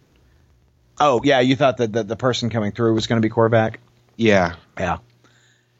[1.00, 3.76] Oh yeah, you thought that the, the person coming through was going to be Korvac?
[4.16, 4.98] Yeah, Yeah,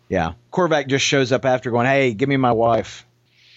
[0.08, 0.32] yeah.
[0.52, 3.06] Korvac just shows up after going, "Hey, give me my wife."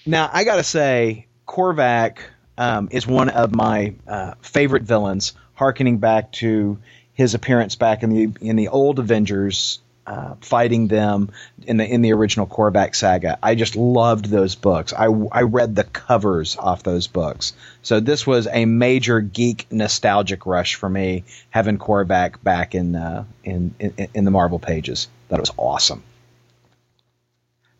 [0.06, 2.18] Now I gotta say, Korvac
[2.58, 6.80] um, is one of my uh, favorite villains, harkening back to
[7.14, 11.30] his appearance back in the in the old Avengers, uh, fighting them
[11.68, 13.38] in the in the original Korvac saga.
[13.44, 14.94] I just loved those books.
[14.94, 17.52] I I read the covers off those books.
[17.84, 23.26] So this was a major geek nostalgic rush for me having Korvac back in uh,
[23.44, 25.10] in, in in the Marvel pages.
[25.28, 26.04] That was awesome.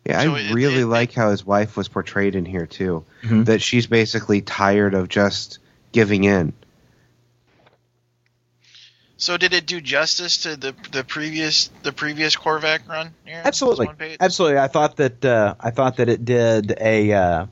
[0.04, 0.22] yeah.
[0.22, 3.04] So I it- really it- like how his wife was portrayed in here too.
[3.22, 3.46] Mhm.
[3.46, 5.58] That she's basically tired of just
[5.92, 6.52] giving in.
[9.20, 13.12] So did it do justice to the the previous the previous Korvac run?
[13.26, 13.46] Aaron?
[13.46, 14.16] Absolutely, This one page?
[14.20, 14.58] absolutely.
[14.58, 17.46] I thought that uh, I thought that it did a uh,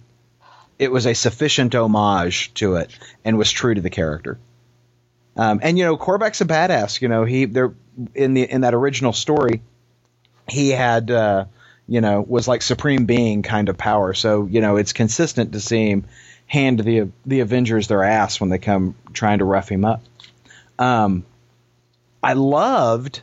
[0.78, 4.38] it was a sufficient homage to it and was true to the character.
[5.36, 7.02] Um, and you know, Korvac's a badass.
[7.02, 7.74] You know, he there
[8.14, 9.60] in the in that original story,
[10.48, 11.46] he had uh,
[11.88, 14.14] you know was like supreme being kind of power.
[14.14, 16.04] So you know, it's consistent to see him
[16.46, 20.04] hand the the Avengers their ass when they come trying to rough him up.
[20.78, 21.24] Um,
[22.26, 23.22] I loved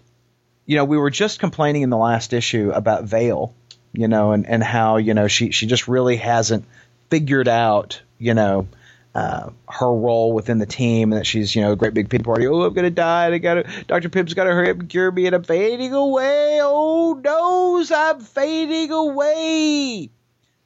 [0.66, 3.54] you know, we were just complaining in the last issue about Veil,
[3.91, 6.66] you know, and, and how, you know, she, she just really hasn't
[7.10, 8.68] figured out, you know,
[9.14, 12.24] uh, her role within the team and that she's, you know, a great big pity
[12.24, 12.47] party.
[12.47, 13.28] Oh, I'm going to die.
[13.28, 14.10] I got to, Dr.
[14.10, 16.60] Pym's got to hurry up and cure me and I'm fading away.
[16.62, 20.10] Oh, noes, I'm fading away.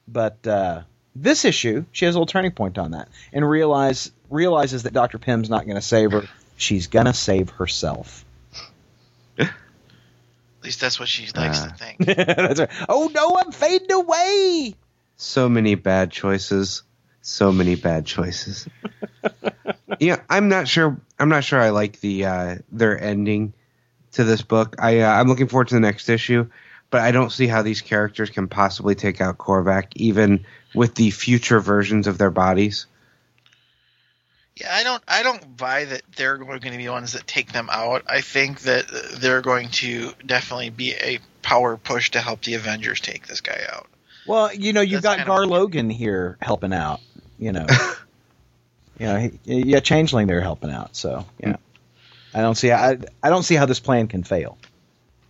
[0.06, 0.82] But, uh,
[1.14, 5.18] this issue, she has a little turning point on that and realize, realizes that Dr.
[5.18, 6.22] Pym's not going to save her.
[6.56, 8.24] She's going to save herself.
[10.58, 11.66] At least that's what she likes Ah.
[11.68, 11.98] to think.
[12.26, 12.70] That's right.
[12.88, 14.74] Oh no, I'm fading away.
[15.16, 16.82] So many bad choices.
[17.22, 18.66] So many bad choices.
[20.00, 20.96] yeah, I'm not sure.
[21.18, 21.60] I'm not sure.
[21.60, 23.52] I like the uh, their ending
[24.12, 24.76] to this book.
[24.78, 26.48] I uh, I'm looking forward to the next issue,
[26.90, 30.44] but I don't see how these characters can possibly take out Korvac, even
[30.74, 32.86] with the future versions of their bodies.
[34.60, 35.02] Yeah, I don't.
[35.06, 38.02] I don't buy that they're going to be ones that take them out.
[38.08, 38.86] I think that
[39.20, 43.60] they're going to definitely be a power push to help the Avengers take this guy
[43.70, 43.86] out.
[44.26, 45.46] Well, you know, you've That's got kind of Gar.
[45.46, 47.00] Logan here helping out.
[47.38, 47.66] You know,
[48.98, 50.96] you know, he, yeah, Changeling there helping out.
[50.96, 52.36] So yeah, hmm.
[52.36, 54.58] I don't see I I don't see how this plan can fail.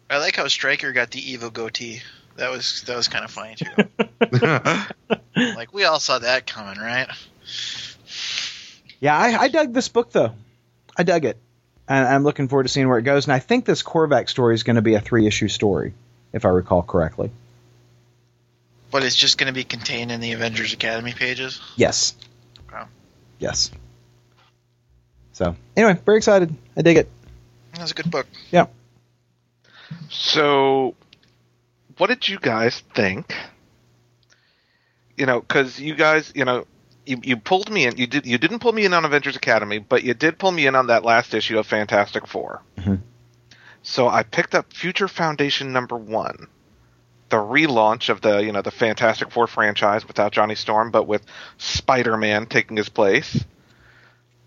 [0.08, 2.00] I like how Striker got the evil goatee.
[2.36, 3.66] That was that was kind of funny too.
[5.54, 7.08] like we all saw that coming, right?
[9.00, 10.32] Yeah, I, I dug this book though.
[10.96, 11.36] I dug it,
[11.88, 13.26] and I'm looking forward to seeing where it goes.
[13.26, 15.94] And I think this Korvac story is going to be a three issue story,
[16.32, 17.30] if I recall correctly.
[18.90, 21.60] But it's just going to be contained in the Avengers Academy pages.
[21.76, 22.14] Yes.
[22.72, 22.88] Wow.
[23.38, 23.70] Yes.
[25.32, 26.54] So anyway, very excited.
[26.76, 27.08] I dig it.
[27.74, 28.26] That's a good book.
[28.50, 28.66] Yeah.
[30.10, 30.94] So,
[31.96, 33.34] what did you guys think?
[35.16, 36.66] You know, because you guys, you know,
[37.08, 37.96] you, you pulled me in.
[37.96, 38.26] You did.
[38.26, 40.88] You didn't pull me in on Avengers Academy, but you did pull me in on
[40.88, 43.00] that last issue of Fantastic 4 Mhm.
[43.82, 46.48] So I picked up Future Foundation number one,
[47.30, 51.24] the relaunch of the you know the Fantastic Four franchise without Johnny Storm, but with
[51.56, 53.44] Spider Man taking his place.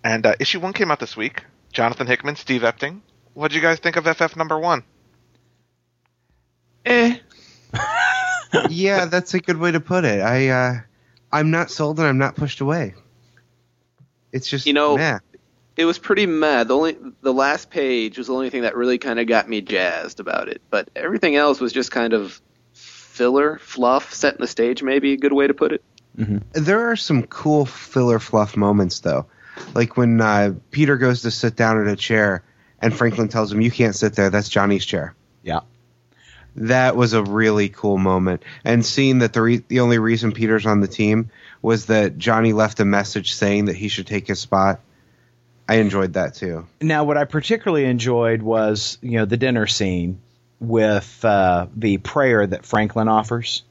[0.03, 1.43] And uh, issue one came out this week.
[1.73, 3.01] Jonathan Hickman, Steve Epting.
[3.33, 4.83] What did you guys think of FF number one?
[6.85, 7.17] eh.
[8.69, 10.19] yeah, that's a good way to put it.
[10.21, 10.73] I uh,
[11.31, 12.95] I'm not sold and I'm not pushed away.
[14.31, 15.19] It's just You know- meh.
[15.77, 16.67] It was pretty mad.
[16.67, 19.61] The only the last page was the only thing that really kind of got me
[19.61, 20.61] jazzed about it.
[20.69, 22.41] But everything else was just kind of
[22.73, 24.83] filler, fluff, setting the stage.
[24.83, 25.83] Maybe a good way to put it.
[26.51, 29.27] There are some cool filler fluff moments though,
[29.73, 32.43] like when uh, Peter goes to sit down at a chair
[32.81, 34.29] and Franklin tells him, "You can't sit there.
[34.29, 35.61] That's Johnny's chair." Yeah.
[36.55, 40.65] That was a really cool moment, and seeing that the re- the only reason Peter's
[40.65, 41.29] on the team
[41.61, 44.81] was that Johnny left a message saying that he should take his spot.
[45.69, 46.67] I enjoyed that too.
[46.81, 50.19] Now, what I particularly enjoyed was, you know, the dinner scene
[50.59, 53.63] with uh, the prayer that Franklin offers.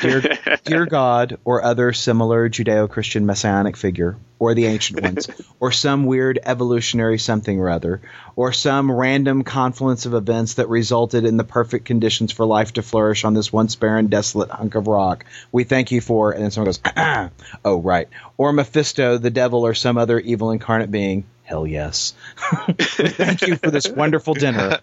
[0.00, 0.22] Dear,
[0.64, 5.28] dear God, or other similar Judeo Christian messianic figure, or the ancient ones,
[5.60, 8.00] or some weird evolutionary something or other,
[8.36, 12.82] or some random confluence of events that resulted in the perfect conditions for life to
[12.82, 15.24] flourish on this once barren, desolate hunk of rock.
[15.50, 16.80] We thank you for, and then someone goes,
[17.64, 18.08] oh, right.
[18.36, 21.24] Or Mephisto, the devil, or some other evil incarnate being.
[21.42, 22.14] Hell yes.
[22.68, 24.78] we thank you for this wonderful dinner.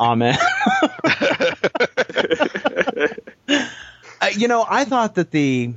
[0.00, 0.36] Amen.
[4.36, 5.74] You know, I thought that the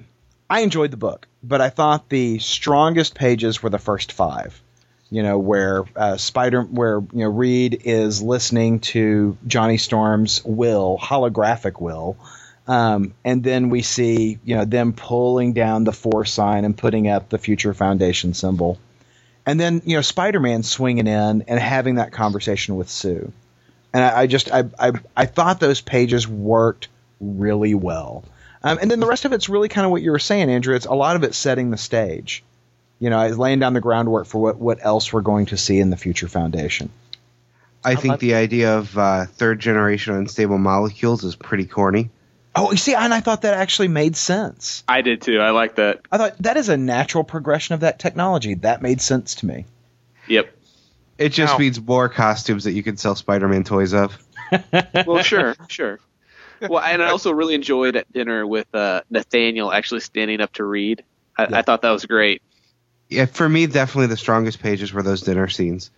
[0.49, 4.61] I enjoyed the book, but I thought the strongest pages were the first five.
[5.11, 10.97] You know, where uh, Spider, where you know Reed is listening to Johnny Storm's will,
[11.01, 12.17] holographic will,
[12.67, 17.07] um, and then we see you know them pulling down the four sign and putting
[17.07, 18.79] up the Future Foundation symbol,
[19.45, 23.31] and then you know Spider-Man swinging in and having that conversation with Sue,
[23.93, 26.87] and I, I just I, I I thought those pages worked
[27.19, 28.23] really well.
[28.65, 30.75] Um, and then the rest of it's really kind of what you were saying, Andrew.
[30.75, 32.43] It's a lot of it setting the stage.
[32.99, 35.79] You know, it's laying down the groundwork for what, what else we're going to see
[35.79, 36.89] in the future foundation.
[37.83, 42.09] I think the idea of uh, third generation unstable molecules is pretty corny.
[42.55, 44.83] Oh, you see, and I thought that actually made sense.
[44.87, 45.39] I did too.
[45.39, 46.01] I like that.
[46.11, 48.55] I thought that is a natural progression of that technology.
[48.55, 49.65] That made sense to me.
[50.27, 50.55] Yep.
[51.19, 54.17] It just Now- means more costumes that you can sell Spider-Man toys of.
[55.05, 55.99] Well, sure, sure.
[56.61, 60.63] Well, and I also really enjoyed at dinner with uh, Nathaniel actually standing up to
[60.63, 61.03] Reed.
[61.37, 61.57] I, Yeah.
[61.57, 62.41] I thought that was great.
[63.09, 65.91] Yeah, for me, definitely the strongest pages were those dinner scenes.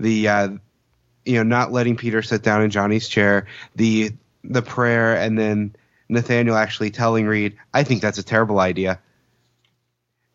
[0.00, 0.48] The uh,
[1.24, 3.46] you know not letting Peter sit down in Johnny's chair,
[3.76, 4.10] the
[4.42, 5.76] the prayer, and then
[6.08, 9.00] Nathaniel actually telling Reed, "I think that's a terrible idea."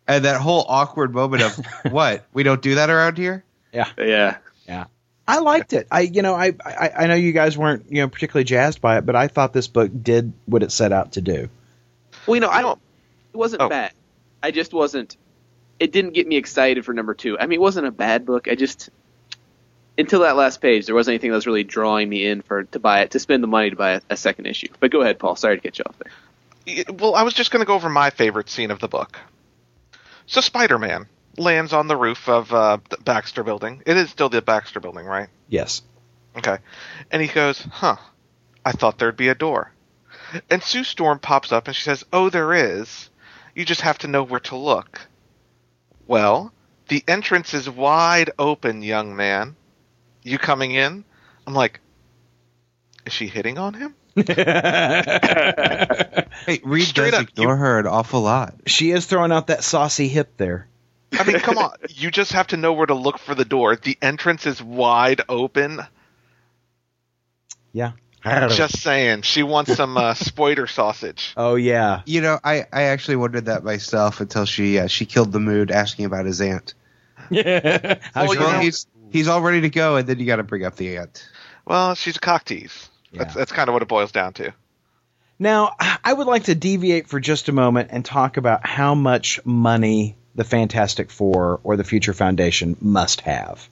[0.07, 3.43] And that whole awkward moment of what we don't do that around here.
[3.74, 3.89] Yeah.
[3.97, 4.38] Yeah.
[5.28, 5.88] I liked it.
[5.89, 8.97] I, you know, I, I, I know you guys weren't, you know, particularly jazzed by
[8.97, 11.49] it, but I thought this book did what it set out to do.
[12.28, 12.80] Well, you know, I don't.
[13.34, 13.69] It wasn't Oh.
[13.69, 13.93] bad.
[14.41, 15.15] I just wasn't.
[15.80, 17.39] It didn't get me excited for number two.
[17.39, 18.47] I mean, it wasn't a bad book.
[18.49, 18.89] I just
[19.97, 22.80] until that last page, there wasn't anything that was really drawing me in for to
[22.80, 24.67] buy it to spend the money to buy a, a second issue.
[24.80, 25.36] But go ahead, Paul.
[25.36, 26.84] Sorry to get you off there.
[26.93, 29.19] Well, I was just going to go over my favorite scene of the book.
[30.26, 31.07] So Spider-Man
[31.38, 33.82] lands on the roof of uh, the Baxter Building.
[33.86, 35.30] It is still the Baxter Building, right?
[35.48, 35.82] Yes.
[36.38, 36.58] Okay.
[37.12, 37.98] And he goes, "Huh?
[38.66, 39.72] I thought there'd be a door."
[40.50, 43.10] And Sue Storm pops up and she says, "Oh, there is.
[43.56, 45.02] You just have to know where to look."
[46.08, 46.52] Well,
[46.88, 49.56] the entrance is wide open, young man.
[50.24, 51.06] You coming in?
[51.46, 51.80] I'm like,
[53.06, 53.96] is she hitting on him?
[56.46, 58.56] Hey, Reed Straight does up, ignore her an awful lot.
[58.66, 60.68] she is throwing out that saucy hip there.
[61.20, 61.72] I mean, come on.
[61.89, 63.76] You just have to know where to look for the door.
[63.76, 65.82] The entrance is wide open.
[67.72, 67.93] Yeah.
[68.24, 69.24] Just saying.
[69.24, 71.34] She wants some uh, spoiler sausage.
[71.36, 72.01] Oh yeah.
[72.05, 75.72] You know, I, I actually wondered that myself until she uh, she killed the mood
[75.72, 76.74] asking about his aunt.
[77.30, 77.99] Yeah.
[78.16, 80.43] Well, you Well, know- he's he's all ready to go, and then you got to
[80.43, 81.28] bring up the aunt.
[81.66, 82.89] Well, she's a cock tease.
[83.14, 83.39] That's, Yeah.
[83.39, 84.53] that's kind of what it boils down to.
[85.39, 89.39] Now, I would like to deviate for just a moment and talk about how much
[89.45, 93.68] money the Fantastic Four or the Future Foundation must have.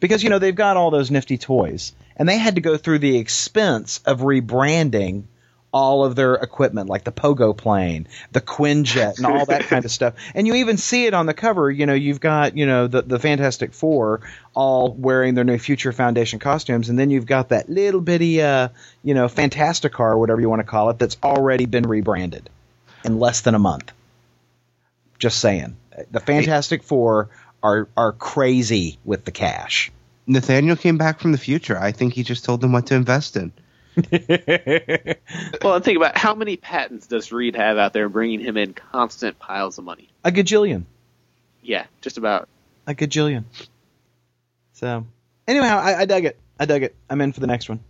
[0.00, 2.98] Because, you know, they've got all those nifty toys, and they had to go through
[2.98, 5.24] the expense of rebranding
[5.72, 9.90] all of their equipment, like the Pogo plane, the Quinjet, and all that kind of
[9.98, 10.14] stuff.
[10.34, 11.70] And you even see it on the cover.
[11.70, 14.20] You know, you've got, you know, the, the Fantastic Four
[14.54, 18.68] all wearing their new Future Foundation costumes, and then you've got that little bitty, uh,
[19.02, 22.50] you know, Fantasticar, or whatever you want to call it, that's already been rebranded
[23.04, 23.90] in less than a month.
[25.18, 25.76] Just saying.
[26.10, 27.30] The Fantastic Four
[27.62, 29.92] are, are crazy with the cash.
[30.26, 31.78] Nathaniel came back from the future.
[31.78, 33.52] I think he just told them what to invest in.
[35.62, 38.72] Well, and think about how many patents does Reed have out there bringing him in
[38.72, 40.08] constant piles of money?
[40.24, 40.84] A gajillion.
[41.62, 42.48] Yeah, just about.
[42.86, 43.44] A gajillion.
[44.72, 45.06] So,
[45.46, 46.38] anyhow, I, I dug it.
[46.58, 46.96] I dug it.
[47.08, 47.80] I'm in for the next one.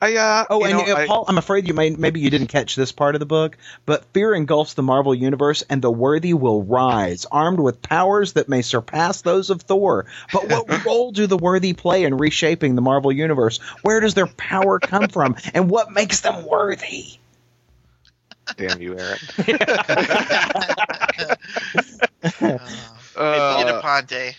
[0.00, 2.46] I, uh, Oh, and know, uh, I- Paul, I'm afraid you may maybe you didn't
[2.46, 6.34] catch this part of the book, but fear engulfs the Marvel universe, and the worthy
[6.34, 10.06] will rise, armed with powers that may surpass those of Thor.
[10.32, 13.58] But what role do the worthy play in reshaping the Marvel universe?
[13.82, 17.06] Where does their power come from, and what makes them worthy?
[18.56, 19.20] damn you, Eric.
[22.40, 22.58] Uh,
[23.20, 24.36] Uh, Ponte.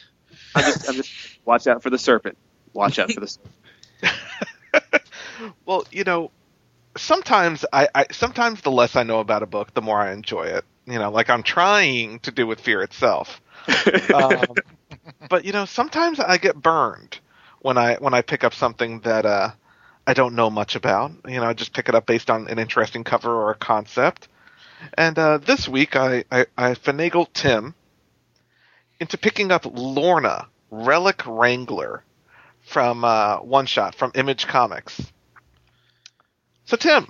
[0.56, 1.12] I'm just, I'm just
[1.46, 2.38] watch out for the serpent.
[2.74, 3.28] Watch out for the.
[3.28, 3.54] serpent.
[5.66, 6.32] Well, you know,
[6.98, 10.44] sometimes I, I sometimes the less I know about a book, the more I enjoy
[10.44, 10.66] it.
[10.86, 13.42] You know, like I'm trying to do with Fear itself.
[14.14, 14.56] um,
[15.30, 17.20] but you know, sometimes I get burned
[17.60, 19.52] when I when I pick up something that uh,
[20.08, 21.12] I don't know much about.
[21.28, 24.28] You know, I just pick it up based on an interesting cover or a concept.
[24.98, 27.76] And uh, this week, I, I I finagled Tim
[29.00, 32.04] into picking up Lorna Relic Wrangler
[32.62, 35.02] from uh, One Shot from Image Comics.
[36.70, 37.08] So Tim,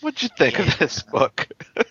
[0.00, 1.46] what'd you think of this book?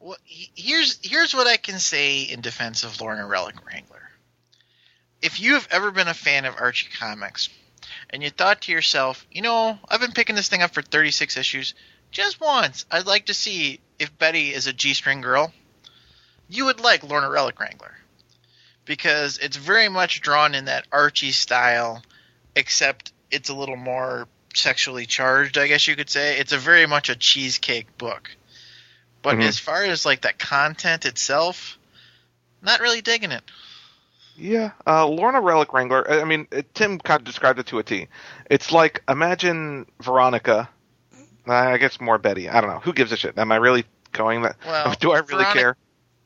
[0.00, 4.02] Well, here's here's what I can say in defense of Lorna Relic Wrangler.
[5.22, 7.50] If you have ever been a fan of Archie comics,
[8.10, 11.36] and you thought to yourself, you know, I've been picking this thing up for 36
[11.36, 11.74] issues,
[12.10, 15.52] just once, I'd like to see if Betty is a G-string girl.
[16.48, 17.94] You would like Lorna Relic Wrangler
[18.84, 22.02] because it's very much drawn in that Archie style,
[22.56, 25.58] except it's a little more sexually charged.
[25.58, 28.30] I guess you could say it's a very much a cheesecake book.
[29.22, 29.44] But Mhm.
[29.44, 31.78] as far as like the content itself,
[32.60, 33.42] not really digging it.
[34.36, 36.10] Yeah, uh, Lorna Relic Wrangler.
[36.10, 38.08] I I mean, Tim kind of described it to a T.
[38.50, 40.68] It's like imagine Veronica.
[41.46, 42.48] I guess more Betty.
[42.48, 42.78] I don't know.
[42.80, 43.36] Who gives a shit?
[43.36, 44.56] Am I really going that?
[44.64, 45.76] Well, do I really Veronica- care?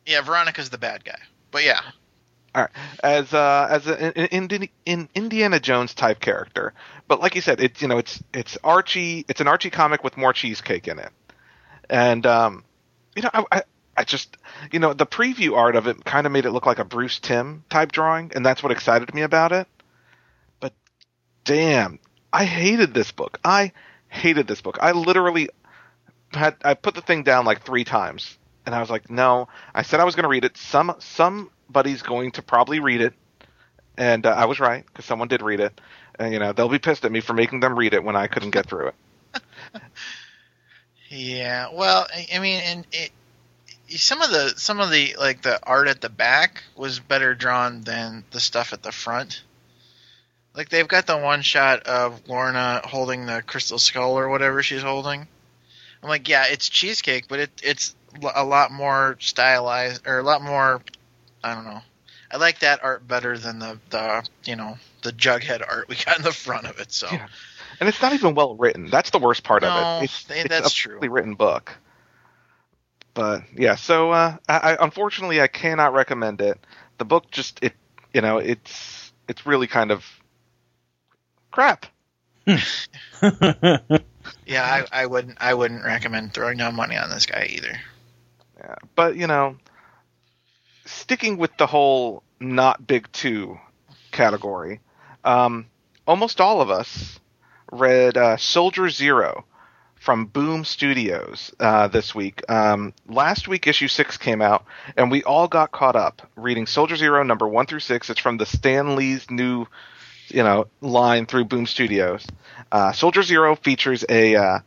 [0.05, 1.19] Yeah, Veronica's the bad guy.
[1.51, 1.81] But yeah,
[3.03, 4.13] As uh, as an
[4.87, 6.73] in Indiana Jones type character,
[7.07, 9.27] but like you said, it's you know it's it's Archie.
[9.29, 11.11] It's an Archie comic with more cheesecake in it,
[11.91, 12.65] and um,
[13.15, 13.63] you know I, I
[13.97, 14.39] I just
[14.73, 17.19] you know the preview art of it kind of made it look like a Bruce
[17.19, 19.67] Timm type drawing, and that's what excited me about it.
[20.59, 20.73] But
[21.45, 21.99] damn,
[22.33, 23.39] I hated this book.
[23.45, 23.73] I
[24.09, 24.79] hated this book.
[24.81, 25.51] I literally
[26.33, 29.49] had I put the thing down like three times, and I was like, no.
[29.75, 30.57] I said I was going to read it.
[30.57, 33.15] Some somebody's going to probably read it,
[33.97, 35.81] and uh, I was right because someone did read it.
[36.19, 38.27] And you know they'll be pissed at me for making them read it when I
[38.27, 39.43] couldn't get through it.
[41.09, 41.69] yeah.
[41.73, 43.11] Well, I, mean, and it,
[43.89, 47.83] some of the some of the like the art at the back was better drawn
[47.83, 49.43] than the stuff at the front.
[50.55, 54.83] Like they've got the one shot of Lorna holding the crystal skull or whatever she's
[54.83, 55.29] holding.
[56.03, 57.95] I'm like, yeah, it's cheesecake, but it it's
[58.35, 60.83] a lot more stylized or a lot more.
[61.43, 61.81] I don't know.
[62.31, 66.17] I like that art better than the the you know the Jughead art we got
[66.19, 66.93] in the front of it.
[66.93, 67.29] So Yeah.
[67.79, 68.89] And it's not even well written.
[68.91, 70.05] That's the worst part No, of it.
[70.05, 70.99] It's, they- it's that's a true.
[71.01, 71.77] written book.
[73.15, 76.59] But yeah, so uh, I, I unfortunately I cannot recommend it.
[76.99, 77.73] The book just it
[78.13, 80.05] you know it's it's really kind of
[81.51, 81.87] crap.
[82.47, 82.61] yeah,
[84.53, 87.79] I, I wouldn't I wouldn't recommend throwing down money on this guy either.
[88.59, 89.57] Yeah, but you know,
[90.87, 93.59] sticking with the whole not big two
[94.13, 94.81] category,
[95.25, 95.67] um,
[96.07, 97.21] almost all of us
[97.73, 99.45] read uh, Soldier Zero
[99.97, 102.49] from Boom Studios uh, this week.
[102.51, 104.65] Um, last week, issue six came out,
[104.97, 108.09] and we all got caught up reading Soldier Zero number one through six.
[108.09, 109.67] It's from the Stan Lee's new,
[110.29, 112.27] you know, line through Boom Studios.
[112.71, 114.59] Uh, Soldier Zero features a uh,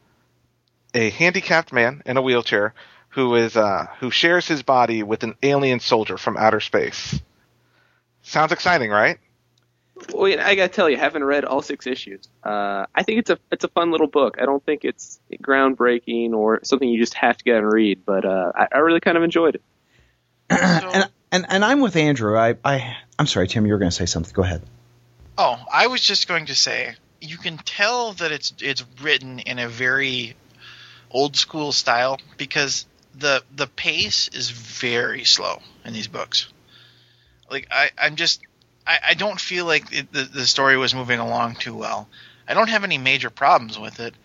[0.94, 2.74] a handicapped man in a wheelchair
[3.20, 7.20] who is uh, who shares his body with an alien soldier from outer space.
[8.22, 9.18] Sounds exciting, right?
[10.14, 13.30] Well, I gotta tell you, I haven't read all six issues, uh, I think it's
[13.30, 14.38] a it's a fun little book.
[14.42, 18.24] I don't think it's groundbreaking or something you just have to get and read, but
[18.24, 19.62] uh, I, I really kind of enjoyed it.
[20.50, 22.38] and, and and I'm with Andrew.
[22.38, 23.66] I I I'm sorry, Tim.
[23.66, 24.32] You were going to say something.
[24.34, 24.62] Go ahead.
[25.38, 29.60] Oh, I was just going to say you can tell that it's it's written in
[29.60, 30.38] a very
[31.12, 32.86] old school style because
[33.16, 36.48] the the pace is very slow in these books.
[37.50, 38.42] Like I I'm just
[38.86, 42.08] I, I don't feel like it, the the story was moving along too well.
[42.48, 44.16] I don't have any major problems with it.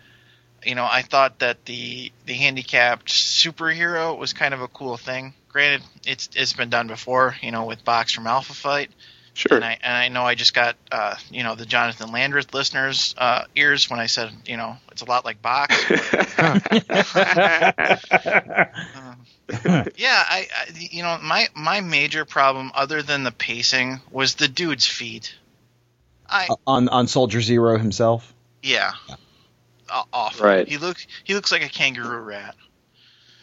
[0.65, 5.35] You know, I thought that the the handicapped superhero was kind of a cool thing.
[5.49, 8.91] Granted, it's it's been done before, you know, with Box from Alpha Flight.
[9.35, 9.57] Sure.
[9.57, 13.15] And I, and I know I just got, uh, you know, the Jonathan Landreth listeners'
[13.19, 15.75] uh, ears when I said, you know, it's a lot like Box.
[18.95, 19.25] Um,
[19.97, 24.49] yeah, I, I, you know, my my major problem, other than the pacing, was the
[24.49, 25.35] dude's feet.
[26.29, 28.33] I, on on Soldier Zero himself.
[28.63, 28.93] yeah,
[29.91, 30.47] Aw- awful.
[30.47, 30.67] Right.
[30.67, 32.55] He looks he looks like a kangaroo rat.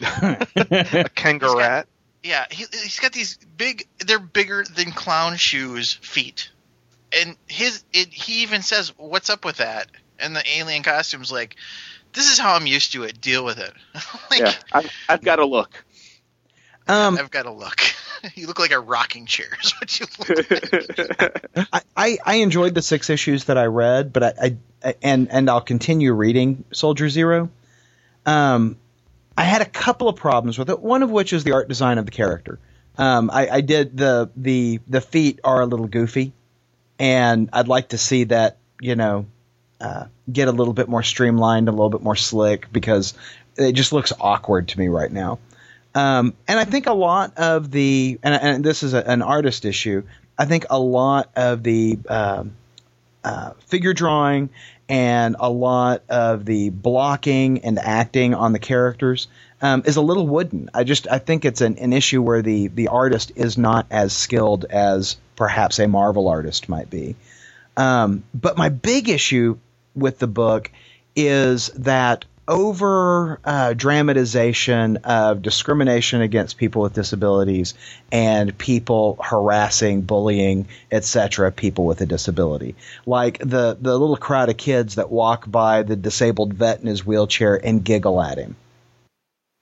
[0.00, 1.86] A kangaroo rat.
[2.22, 3.86] Yeah, he, he's got these big.
[3.98, 6.50] They're bigger than clown shoes feet,
[7.16, 7.82] and his.
[7.92, 9.88] It, he even says, "What's up with that?"
[10.18, 11.56] And the alien costume's like,
[12.12, 13.20] "This is how I'm used to it.
[13.20, 13.72] Deal with it."
[14.30, 15.84] like, yeah, I've, I've got to look.
[16.86, 17.80] Um, I've got to look.
[18.34, 19.46] you look like a rocking chair.
[19.64, 21.68] Is what you look like.
[21.72, 25.50] I, I, I enjoyed the six issues that I read, but I, I and and
[25.50, 27.50] I'll continue reading Soldier Zero.
[28.26, 28.76] Um,
[29.36, 30.80] I had a couple of problems with it.
[30.80, 32.58] One of which is the art design of the character.
[32.98, 36.32] Um, I, I did the the the feet are a little goofy,
[36.98, 39.26] and I'd like to see that you know
[39.80, 43.14] uh, get a little bit more streamlined, a little bit more slick because
[43.56, 45.38] it just looks awkward to me right now.
[45.94, 49.64] Um, and I think a lot of the, and, and this is a, an artist
[49.64, 50.04] issue,
[50.38, 52.52] I think a lot of the um,
[53.22, 54.50] uh, figure drawing
[54.92, 59.26] and a lot of the blocking and acting on the characters
[59.62, 60.68] um, is a little wooden.
[60.74, 64.12] I just I think it's an, an issue where the the artist is not as
[64.12, 67.16] skilled as perhaps a Marvel artist might be.
[67.74, 69.56] Um, but my big issue
[69.94, 70.70] with the book
[71.16, 77.74] is that over uh, dramatization of discrimination against people with disabilities
[78.10, 81.52] and people harassing, bullying, etc.
[81.52, 82.74] people with a disability.
[83.06, 87.06] Like the the little crowd of kids that walk by the disabled vet in his
[87.06, 88.56] wheelchair and giggle at him.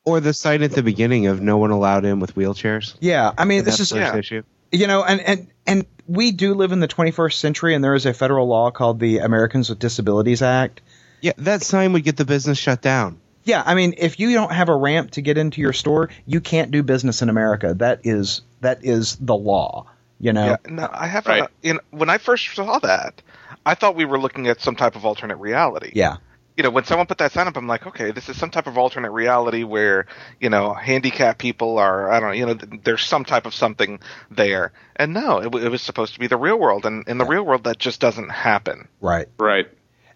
[0.06, 2.94] Or the sign at the beginning of no one allowed in with wheelchairs.
[3.00, 4.16] Yeah, I mean this is yeah.
[4.16, 4.42] issue.
[4.72, 8.06] you know and and and we do live in the 21st century and there is
[8.06, 10.80] a federal law called the Americans with Disabilities Act.
[11.20, 13.20] Yeah, that sign would get the business shut down.
[13.44, 16.40] Yeah, I mean if you don't have a ramp to get into your store, you
[16.40, 17.74] can't do business in America.
[17.74, 19.86] That is that is the law,
[20.18, 20.44] you know.
[20.46, 21.26] Yeah, no, I have.
[21.26, 21.42] Right.
[21.42, 23.22] A, in, when I first saw that,
[23.64, 25.92] I thought we were looking at some type of alternate reality.
[25.94, 26.16] Yeah.
[26.56, 28.66] You know, when someone put that sign up, I'm like, okay, this is some type
[28.66, 30.06] of alternate reality where
[30.40, 32.10] you know handicapped people are.
[32.10, 32.34] I don't know.
[32.34, 34.72] You know, there's some type of something there.
[34.96, 37.24] And no, it, w- it was supposed to be the real world, and in the
[37.24, 38.88] real world, that just doesn't happen.
[39.00, 39.28] Right.
[39.38, 39.70] Right.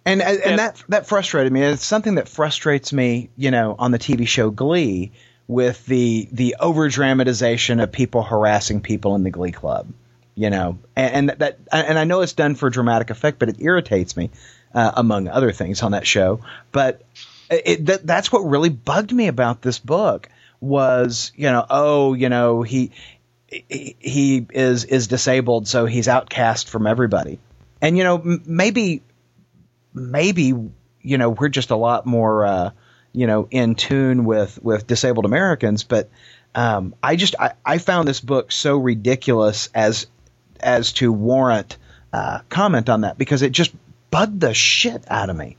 [0.06, 0.56] And and, Yeah.
[0.56, 1.62] that that frustrated me.
[1.62, 5.12] It's something that frustrates me, you know, on the TV show Glee
[5.48, 9.86] with the the over dramatization of people harassing people in the Glee Club,
[10.34, 13.56] you know, and, and that and I know it's done for dramatic effect, but it
[13.60, 14.30] irritates me,
[14.74, 16.40] uh, among other things on that show.
[16.72, 17.02] But
[17.50, 20.28] it, that that's what really bugged me about this book
[20.60, 22.90] was, you know, oh, you know, he
[23.48, 27.38] he, he is is disabled, so he's outcast from everybody.
[27.80, 29.02] And you know, m- maybe
[29.94, 30.52] maybe
[31.00, 32.70] you know we're just a lot more uh,
[33.12, 36.10] you know in tune with with disabled Americans, but
[36.54, 40.06] um, I just I, I found this book so ridiculous as
[40.60, 41.78] as to warrant
[42.12, 43.72] uh, comment on that because it just
[44.10, 45.56] bugged the shit out of me.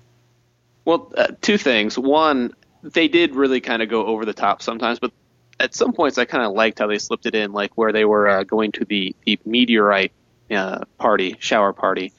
[0.86, 1.98] Well, uh, two things.
[1.98, 2.54] One,
[2.84, 5.12] they did really kind of go over the top sometimes, but
[5.60, 8.06] at some points I kind of liked how they slipped it in, like where they
[8.06, 10.12] were uh, going to the, the meteorite
[10.52, 12.14] uh, party, shower party,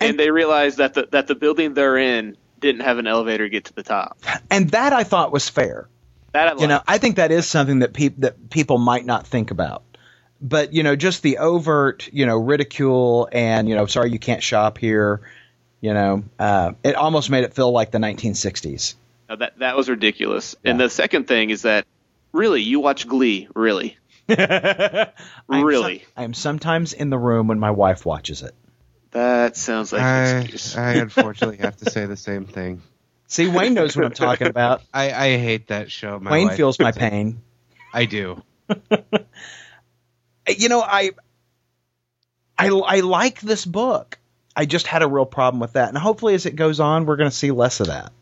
[0.00, 3.44] and, And- they realized that the that the building they're in didn't have an elevator
[3.44, 4.18] to get to the top.
[4.50, 5.88] And that I thought was fair.
[6.32, 6.80] That I you know.
[6.86, 9.82] I think that is something that peop- that people might not think about.
[10.40, 14.42] But you know, just the overt, you know, ridicule and you know, sorry you can't
[14.42, 15.20] shop here.
[15.80, 18.94] You know, uh, it almost made it feel like the 1960s.
[19.28, 20.56] Now, that that was ridiculous.
[20.64, 21.86] And the second thing is that
[22.32, 23.96] really, you watch Glee, really,
[24.28, 25.08] I
[25.50, 25.98] am really.
[26.00, 28.54] some- I am sometimes in the room when my wife watches it.
[29.16, 30.76] That sounds like I, excuse.
[30.76, 32.82] I unfortunately have to say the same thing.
[33.28, 34.82] See, Wayne knows what I'm talking about.
[34.92, 36.20] I, I hate that show.
[36.20, 37.40] My Wayne wife- feels my pain.
[37.94, 38.42] I do.
[40.48, 41.10] You know, I,
[42.56, 44.16] I, I like this book.
[44.54, 47.16] I just had a real problem with that, and hopefully, as it goes on, we're
[47.16, 48.12] going to see less of that.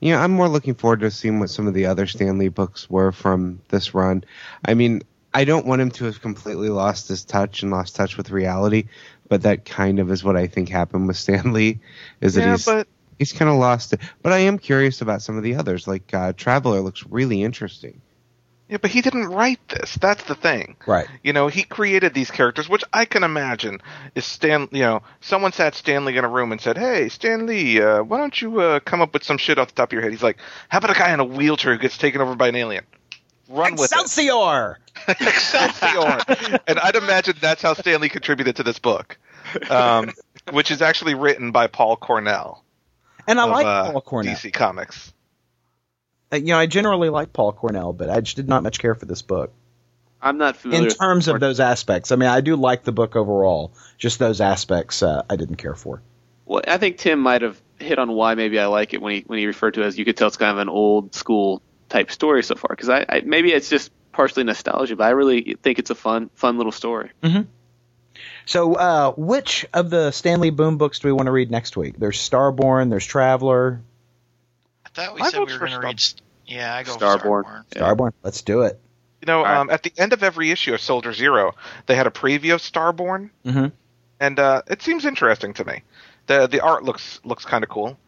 [0.00, 2.48] You know, I'm more looking forward to seeing what some of the other Stan Lee
[2.48, 4.24] books were from this run.
[4.64, 5.02] I mean,
[5.36, 8.86] I don't want him to have completely lost his touch and lost touch with reality,
[9.28, 11.80] but that kind of is what I think happened with Stan Lee.
[12.22, 12.88] Is that Yeah, he's but
[13.18, 14.00] he's kind of lost it.
[14.22, 15.86] But I am curious about some of the others.
[15.86, 18.00] Like uh, Traveler looks really interesting.
[18.70, 19.96] yeah, but he didn't write this.
[20.00, 20.76] That's the thing.
[20.86, 21.06] Right.
[21.22, 23.82] You know, he created these characters, which I can imagine
[24.14, 24.68] is Stan.
[24.72, 28.02] You know, someone sat Stan Lee in a room and said, "Hey, Stan Lee, uh,
[28.02, 30.12] why don't you uh, come up with some shit off the top of your head?"
[30.12, 30.38] He's like,
[30.70, 32.86] "How about a guy in a wheelchair who gets taken over by an alien?"
[33.48, 34.00] Run with it.
[34.00, 34.78] Excelsior!
[35.08, 36.58] Excelsior.
[36.66, 39.18] and I'd imagine that's how Stan Lee contributed to this book,
[39.70, 40.10] um,
[40.50, 42.64] which is actually written by Paul Cornell
[43.28, 44.34] And I of like uh, Paul Cornell.
[44.34, 45.12] DC Comics.
[46.32, 48.94] Uh, You know, I generally like Paul Cornell, but I just did not much care
[48.94, 49.52] for this book
[50.20, 50.80] I'm not familiar.
[50.80, 52.10] in with- terms of those aspects.
[52.10, 53.72] I mean, I do like the book overall.
[53.98, 56.02] Just those aspects, uh, I didn't care for.
[56.46, 59.20] Well, I think Tim might have hit on why maybe I like it when he
[59.26, 61.60] when he referred to it as you could tell it's kind of an old school
[61.88, 62.68] type story so far.
[62.70, 66.30] Because I, I maybe it's just partially nostalgia, but I really think it's a fun
[66.34, 67.10] fun little story.
[68.46, 71.76] So, uh, which of the Stan Lee Boom books do we want to read next
[71.76, 71.98] week?
[71.98, 73.80] There's Starborn, there's Traveler,
[74.84, 76.02] I thought we I said we were going to read.
[76.46, 77.20] Yeah, I go Starborn.
[77.22, 77.64] for Starborn.
[77.74, 77.82] Yeah.
[77.82, 78.12] Starborn.
[78.22, 78.80] Let's do it.
[79.20, 79.56] You know, All right.
[79.58, 81.54] um, at the end of every issue of Soldier Zero,
[81.86, 83.72] they had a preview of Starborn, Mhm.
[84.20, 85.82] and uh, it seems interesting to me.
[86.26, 87.98] the The art looks looks kind of cool,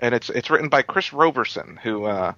[0.00, 2.32] and it's it's written by Chris Roberson, who, uh,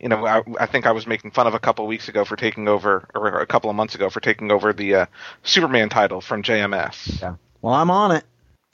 [0.00, 2.24] you know, I, I think I was making fun of a couple of weeks ago
[2.24, 5.06] for taking over, or a couple of months ago for taking over the uh,
[5.42, 7.20] Superman title from JMS.
[7.20, 7.34] Yeah.
[7.60, 8.24] Well, I'm on it.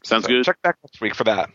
[0.02, 0.44] Sounds So good.
[0.44, 1.50] Check back next week for that.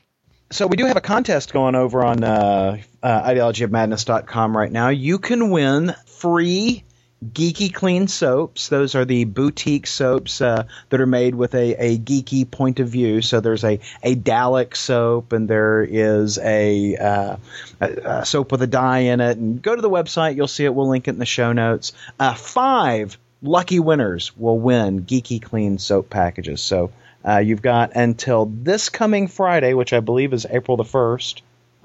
[0.51, 4.89] So we do have a contest going over on uh, uh, ideologyofmadness.com right now.
[4.89, 6.83] You can win free
[7.25, 8.69] geeky clean soaps.
[8.69, 12.87] Those are the boutique soaps uh, that are made with a, a geeky point of
[12.89, 13.21] view.
[13.21, 17.37] So there's a, a Dalek soap and there is a, uh,
[17.81, 19.37] a, a soap with a die in it.
[19.37, 20.73] And go to the website, you'll see it.
[20.73, 21.91] We'll link it in the show notes.
[22.19, 26.61] Uh, five lucky winners will win geeky clean soap packages.
[26.61, 26.91] So
[27.27, 31.41] uh, you've got until this coming Friday, which I believe is April the 1st.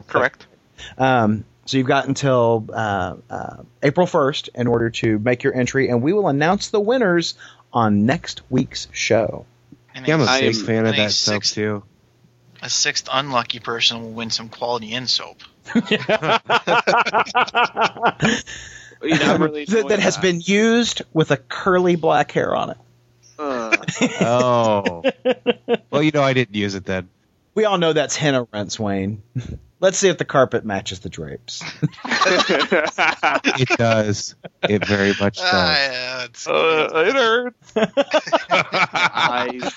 [0.07, 0.47] Correct.
[0.99, 5.89] Um, So you've got until uh, uh, April 1st in order to make your entry,
[5.89, 7.35] and we will announce the winners
[7.73, 9.47] on next week's show.
[9.95, 11.83] And Yeah, I'm a I big fan of and a that soap sixth- too.
[12.63, 15.43] A sixth unlucky person will win some quality in soap.
[19.05, 22.77] You know, really that, that has been used with a curly black hair on it.
[23.39, 23.77] Uh,
[24.21, 25.03] Oh,
[25.91, 27.09] well, you know, I didn't use it then.
[27.55, 29.23] We all know that's henna rinse, Wayne.
[29.85, 31.63] Let's see if the carpet matches the drapes.
[32.07, 34.35] It does.
[34.63, 35.45] It very much does.
[35.45, 37.73] Ah, yeah, Uh, it hurts.
[38.51, 39.71] I,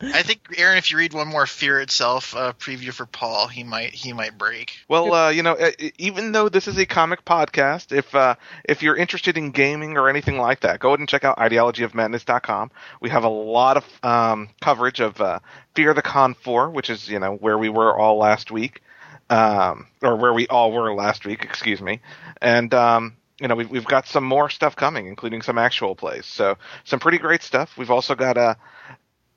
[0.00, 3.64] I think Aaron, if you read one more Fear Itself uh, preview for Paul, he
[3.64, 4.76] might he might break.
[4.86, 8.84] Well, uh, you know, uh, even though this is a comic podcast, if uh, if
[8.84, 12.70] you're interested in gaming or anything like that, go ahead and check out ideologyofmadness.com.
[13.00, 15.40] We have a lot of um, coverage of uh,
[15.74, 18.82] Fear the Con 4, which is you know where we were all last week,
[19.30, 22.00] um, or where we all were last week, excuse me,
[22.40, 22.72] and.
[22.74, 26.26] Um, you know, we've, we've got some more stuff coming, including some actual plays.
[26.26, 27.76] So, some pretty great stuff.
[27.78, 28.56] We've also got a,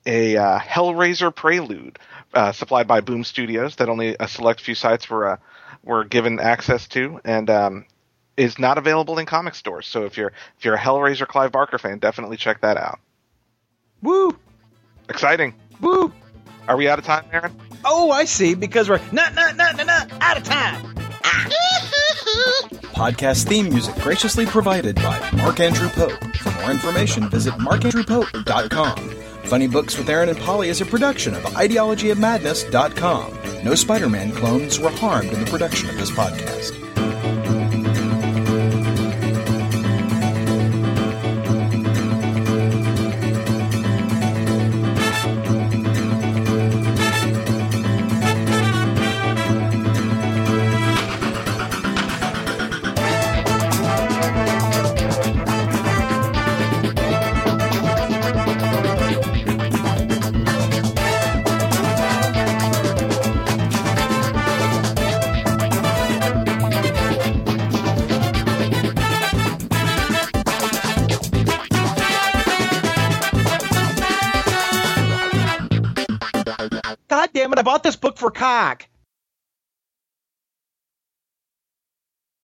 [0.06, 2.00] a uh, Hellraiser Prelude
[2.34, 5.36] uh, supplied by Boom Studios that only a select few sites were uh,
[5.84, 7.86] were given access to, and um,
[8.36, 9.86] is not available in comic stores.
[9.86, 12.98] So if you're if you're a Hellraiser Clive Barker fan, definitely check that out.
[14.02, 14.36] Woo!
[15.08, 15.54] Exciting.
[15.80, 16.12] Woo!
[16.68, 17.52] Are we out of time, Aaron?
[17.84, 18.54] Oh, I see.
[18.54, 20.82] Because we're not, not, not, not, not out of time.
[22.92, 26.12] Podcast theme music graciously provided by Mark Andrew Pope.
[26.36, 29.10] For more information, visit markandrewpope.com.
[29.44, 33.64] Funny Books with Aaron and Polly is a production of ideologyofmadness.com.
[33.64, 36.78] No Spider-Man clones were harmed in the production of this podcast.
[78.22, 78.86] For cock.